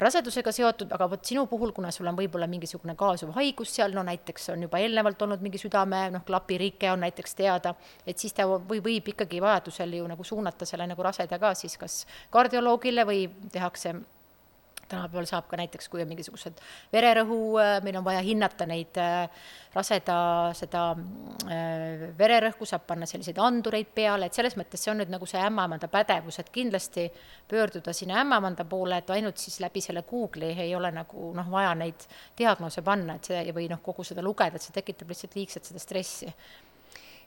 rasedusega 0.00 0.52
seotud, 0.54 0.92
aga 0.96 1.08
vot 1.10 1.24
sinu 1.26 1.44
puhul, 1.50 1.72
kuna 1.76 1.90
sul 1.92 2.08
on 2.08 2.16
võib-olla 2.18 2.48
mingisugune 2.50 2.94
kaasuv 2.98 3.34
haigus 3.36 3.74
seal, 3.76 3.92
no 3.96 4.04
näiteks 4.06 4.48
on 4.54 4.64
juba 4.66 4.80
eelnevalt 4.80 5.22
olnud 5.26 5.42
mingi 5.44 5.60
südame, 5.60 6.06
noh, 6.14 6.24
klapirike 6.26 6.90
on 6.92 7.04
näiteks 7.04 7.36
teada, 7.38 7.74
et 8.06 8.18
siis 8.18 8.34
ta 8.36 8.46
või 8.48 8.80
võib 8.84 9.12
ikkagi 9.12 9.42
vajadusel 9.42 9.98
ju 10.00 10.06
nagu 10.08 10.24
suunata 10.24 10.68
selle 10.68 10.88
nagu 10.90 11.04
raseda 11.04 11.38
ka 11.42 11.52
siis 11.58 11.76
kas 11.80 12.00
kardioloogile 12.32 13.06
või 13.08 13.26
tehakse 13.52 13.98
tänapäeval 14.90 15.28
saab 15.28 15.48
ka 15.50 15.58
näiteks, 15.60 15.88
kui 15.90 16.02
on 16.02 16.10
mingisugused 16.10 16.60
vererõhu, 16.92 17.40
äh, 17.62 17.78
meil 17.84 17.98
on 18.00 18.04
vaja 18.06 18.20
hinnata 18.26 18.66
neid 18.68 18.98
äh, 19.00 19.48
raseda 19.74 20.16
seda 20.58 20.84
äh, 20.94 22.06
vererõhku, 22.18 22.66
saab 22.68 22.86
panna 22.88 23.08
selliseid 23.08 23.38
andureid 23.42 23.92
peale, 23.94 24.28
et 24.28 24.36
selles 24.36 24.56
mõttes 24.58 24.82
see 24.82 24.92
on 24.92 25.00
nüüd 25.02 25.12
nagu 25.12 25.28
see 25.30 25.42
ämmaemanda 25.42 25.90
pädevus, 25.92 26.40
et 26.42 26.50
kindlasti 26.54 27.06
pöörduda 27.50 27.94
sinna 27.96 28.20
ämmaemanda 28.24 28.66
poole, 28.68 28.98
et 29.00 29.14
ainult 29.14 29.38
siis 29.42 29.60
läbi 29.62 29.82
selle 29.84 30.04
Google'i 30.08 30.56
ei 30.66 30.74
ole 30.76 30.90
nagu 30.94 31.30
noh, 31.36 31.52
vaja 31.52 31.76
neid 31.78 32.08
diagnoose 32.38 32.82
panna, 32.86 33.16
et 33.16 33.30
see 33.30 33.54
või 33.54 33.68
noh, 33.70 33.82
kogu 33.84 34.06
seda 34.06 34.24
lugeda, 34.26 34.58
et 34.58 34.66
see 34.66 34.76
tekitab 34.76 35.14
lihtsalt 35.14 35.38
liigset 35.38 35.70
seda 35.70 35.82
stressi. 35.82 36.30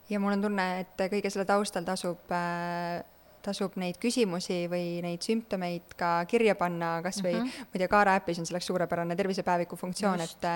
Ja 0.09 0.19
mul 0.19 0.35
on 0.35 0.43
tunne, 0.43 0.67
et 0.83 1.03
kõige 1.09 1.31
selle 1.31 1.47
taustal 1.47 1.85
tasub 1.87 2.31
äh, 2.35 2.99
tasub 3.43 3.75
neid 3.81 3.97
küsimusi 4.01 4.63
või 4.71 5.01
neid 5.03 5.23
sümptomeid 5.25 5.95
ka 5.99 6.11
kirja 6.29 6.55
panna, 6.59 6.95
kas 7.05 7.19
või 7.23 7.35
mm 7.35 7.47
-hmm. 7.47 7.77
tea, 7.77 7.89
Kaara 7.91 8.15
äpis 8.19 8.39
on 8.39 8.47
selleks 8.47 8.67
suurepärane 8.71 9.15
tervisepäeviku 9.15 9.75
funktsioon, 9.75 10.21
et 10.21 10.47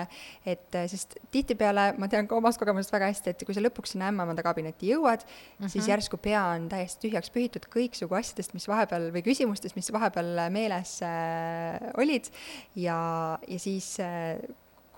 et 0.46 0.78
sest 0.90 1.18
tihtipeale 1.30 1.94
ma 1.98 2.08
tean 2.08 2.28
ka 2.28 2.36
omast 2.36 2.58
kogemusest 2.58 2.92
väga 2.92 3.10
hästi, 3.12 3.30
et 3.30 3.44
kui 3.44 3.54
sa 3.54 3.60
lõpuks 3.60 3.94
sinna 3.94 4.08
ämmaemanda 4.12 4.42
kabinetti 4.42 4.92
jõuad 4.92 5.24
mm, 5.24 5.64
-hmm. 5.64 5.68
siis 5.68 5.88
järsku 5.88 6.16
pea 6.16 6.44
on 6.54 6.68
täiesti 6.68 7.08
tühjaks 7.08 7.30
pühitud 7.30 7.68
kõiksugu 7.68 8.14
asjadest, 8.18 8.54
mis 8.54 8.68
vahepeal 8.68 9.10
või 9.12 9.22
küsimustest, 9.22 9.76
mis 9.76 9.92
vahepeal 9.92 10.50
meeles 10.50 11.02
äh, 11.02 11.80
olid 11.96 12.30
ja, 12.74 13.38
ja 13.48 13.58
siis 13.58 14.00
äh, 14.00 14.38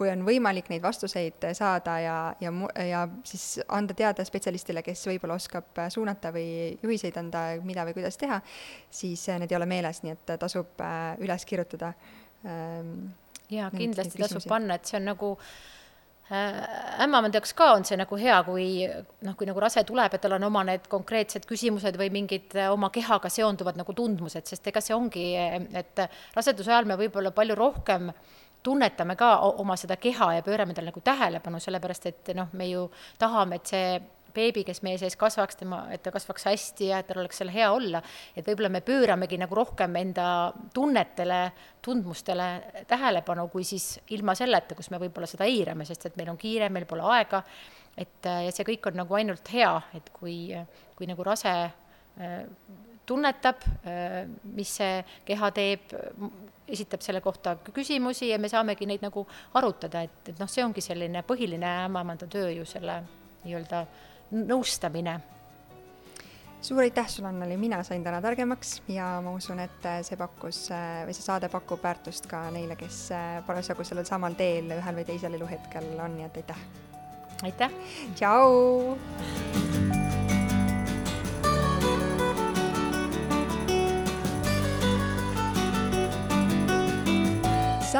kui 0.00 0.08
on 0.08 0.22
võimalik 0.24 0.70
neid 0.72 0.80
vastuseid 0.80 1.44
saada 1.56 1.98
ja, 2.00 2.16
ja, 2.40 2.52
ja 2.88 3.02
siis 3.28 3.58
anda 3.68 3.92
teada 3.96 4.24
spetsialistile, 4.24 4.80
kes 4.86 5.02
võib-olla 5.10 5.36
oskab 5.36 5.76
suunata 5.92 6.32
või 6.32 6.70
juhiseid 6.80 7.18
anda, 7.20 7.42
mida 7.66 7.84
või 7.84 7.98
kuidas 7.98 8.16
teha, 8.20 8.40
siis 8.88 9.26
need 9.42 9.52
ei 9.52 9.58
ole 9.58 9.68
meeles, 9.68 10.00
nii 10.00 10.16
et 10.16 10.32
tasub 10.40 10.80
äh, 10.80 11.12
üles 11.20 11.44
kirjutada. 11.44 11.92
Ähm, 12.48 13.10
jaa, 13.52 13.68
kindlasti 13.76 14.22
tasub 14.22 14.48
panna, 14.48 14.80
et 14.80 14.88
see 14.88 14.96
on 15.02 15.08
nagu 15.10 15.34
äh, 16.32 16.64
ämmamanda 17.04 17.36
jaoks 17.36 17.52
ka 17.60 17.74
on 17.76 17.84
see 17.84 18.00
nagu 18.00 18.16
hea, 18.24 18.40
kui 18.48 18.72
noh, 18.88 19.36
kui 19.36 19.52
nagu 19.52 19.60
rase 19.60 19.84
tuleb, 19.84 20.16
et 20.16 20.24
tal 20.24 20.38
on 20.40 20.48
oma 20.48 20.64
need 20.64 20.88
konkreetsed 20.88 21.44
küsimused 21.50 22.00
või 22.00 22.08
mingid 22.22 22.56
äh, 22.56 22.72
oma 22.72 22.88
kehaga 22.94 23.28
seonduvad 23.28 23.76
nagu 23.84 24.00
tundmused, 24.00 24.48
sest 24.48 24.72
ega 24.72 24.80
see 24.80 24.96
ongi, 24.96 25.32
et 25.76 26.06
raseduse 26.32 26.72
ajal 26.72 26.88
me 26.88 26.96
võib-olla 27.04 27.36
palju 27.36 27.60
rohkem 27.60 28.14
äh, 28.14 28.38
tunnetame 28.62 29.16
ka 29.16 29.34
oma 29.62 29.76
seda 29.80 29.96
keha 29.96 30.34
ja 30.36 30.46
pöörame 30.46 30.74
talle 30.74 30.92
nagu 30.92 31.02
tähelepanu, 31.04 31.60
sellepärast 31.60 32.06
et 32.10 32.32
noh, 32.36 32.50
me 32.52 32.68
ju 32.68 32.86
tahame, 33.18 33.60
et 33.60 33.70
see 33.72 34.00
beebi, 34.34 34.62
kes 34.66 34.82
meie 34.86 34.98
sees 35.00 35.16
kasvaks, 35.18 35.58
tema, 35.60 35.80
et 35.94 36.02
ta 36.04 36.12
kasvaks 36.14 36.46
hästi 36.46 36.90
ja 36.90 37.00
et 37.00 37.08
tal 37.08 37.22
oleks 37.22 37.40
seal 37.40 37.50
hea 37.52 37.70
olla, 37.72 38.02
et 38.36 38.46
võib-olla 38.46 38.70
me 38.72 38.82
pööramegi 38.86 39.38
nagu 39.40 39.56
rohkem 39.58 39.96
enda 40.00 40.26
tunnetele, 40.74 41.40
tundmustele 41.82 42.48
tähelepanu, 42.90 43.48
kui 43.52 43.66
siis 43.66 43.92
ilma 44.14 44.36
selleta, 44.38 44.76
kus 44.78 44.90
me 44.94 45.00
võib-olla 45.02 45.28
seda 45.30 45.48
eirame, 45.50 45.86
sest 45.88 46.10
et 46.10 46.20
meil 46.20 46.30
on 46.32 46.38
kiire, 46.40 46.70
meil 46.72 46.86
pole 46.90 47.06
aega, 47.16 47.42
et 47.98 48.30
ja 48.46 48.52
see 48.54 48.68
kõik 48.68 48.90
on 48.90 49.00
nagu 49.02 49.18
ainult 49.18 49.50
hea, 49.52 49.72
et 49.98 50.12
kui, 50.14 50.38
kui 50.96 51.10
nagu 51.10 51.26
rase 51.26 51.56
tunnetab, 53.10 53.64
mis 54.54 54.76
see 54.78 55.00
keha 55.26 55.50
teeb, 55.56 55.94
esitab 56.70 57.02
selle 57.04 57.20
kohta 57.20 57.56
küsimusi 57.72 58.30
ja 58.30 58.38
me 58.38 58.48
saamegi 58.48 58.86
neid 58.88 59.02
nagu 59.04 59.26
arutada, 59.58 60.04
et, 60.06 60.22
et 60.28 60.38
noh, 60.38 60.50
see 60.50 60.64
ongi 60.64 60.84
selline 60.84 61.24
põhiline 61.26 61.74
ämmaemanda 61.86 62.28
töö 62.30 62.50
ju 62.60 62.68
selle 62.68 63.00
nii-öelda 63.44 63.84
nõustamine 64.40 65.18
suur 66.62 66.80
aitäh 66.80 67.08
sulle, 67.08 67.28
Anneli, 67.28 67.56
mina 67.56 67.82
sain 67.82 68.04
täna 68.04 68.20
targemaks 68.22 68.82
ja 68.88 69.06
ma 69.24 69.32
usun, 69.36 69.62
et 69.64 69.88
see 70.06 70.18
pakkus 70.20 70.66
või 71.06 71.16
see 71.16 71.24
saade 71.24 71.48
pakub 71.52 71.82
väärtust 71.82 72.28
ka 72.30 72.46
neile, 72.54 72.76
kes 72.80 73.06
parasjagu 73.48 73.86
sellel 73.86 74.08
samal 74.08 74.36
teel 74.38 74.70
ühel 74.76 75.00
või 75.00 75.08
teisel 75.08 75.40
eluhetkel 75.40 75.92
on, 75.96 76.18
nii 76.18 76.28
et 76.28 76.40
aitäh! 76.42 76.64
aitäh! 77.48 77.82
tšau! 78.14 79.69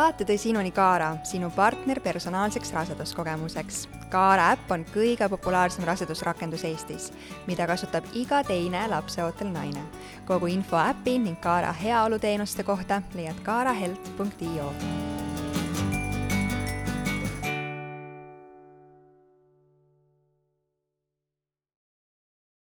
Saate 0.00 0.24
tõi 0.24 0.38
sinuni 0.40 0.70
Kaara, 0.72 1.10
sinu 1.28 1.50
partner 1.52 1.98
personaalseks 2.00 2.70
raseduskogemuseks. 2.72 3.82
Kaara 4.12 4.46
äpp 4.54 4.70
on 4.72 4.86
kõige 4.94 5.28
populaarsem 5.28 5.84
rasedusrakendus 5.84 6.64
Eestis, 6.64 7.10
mida 7.50 7.66
kasutab 7.68 8.08
iga 8.16 8.40
teine 8.48 8.86
lapseootel 8.88 9.52
naine. 9.52 9.82
kogu 10.24 10.46
info 10.46 10.78
äpi 10.80 11.18
ning 11.18 11.40
Kaara 11.40 11.72
heaoluteenuste 11.72 12.64
kohta 12.64 13.02
leiad 13.14 13.42
kaarahelt.io 13.44 14.72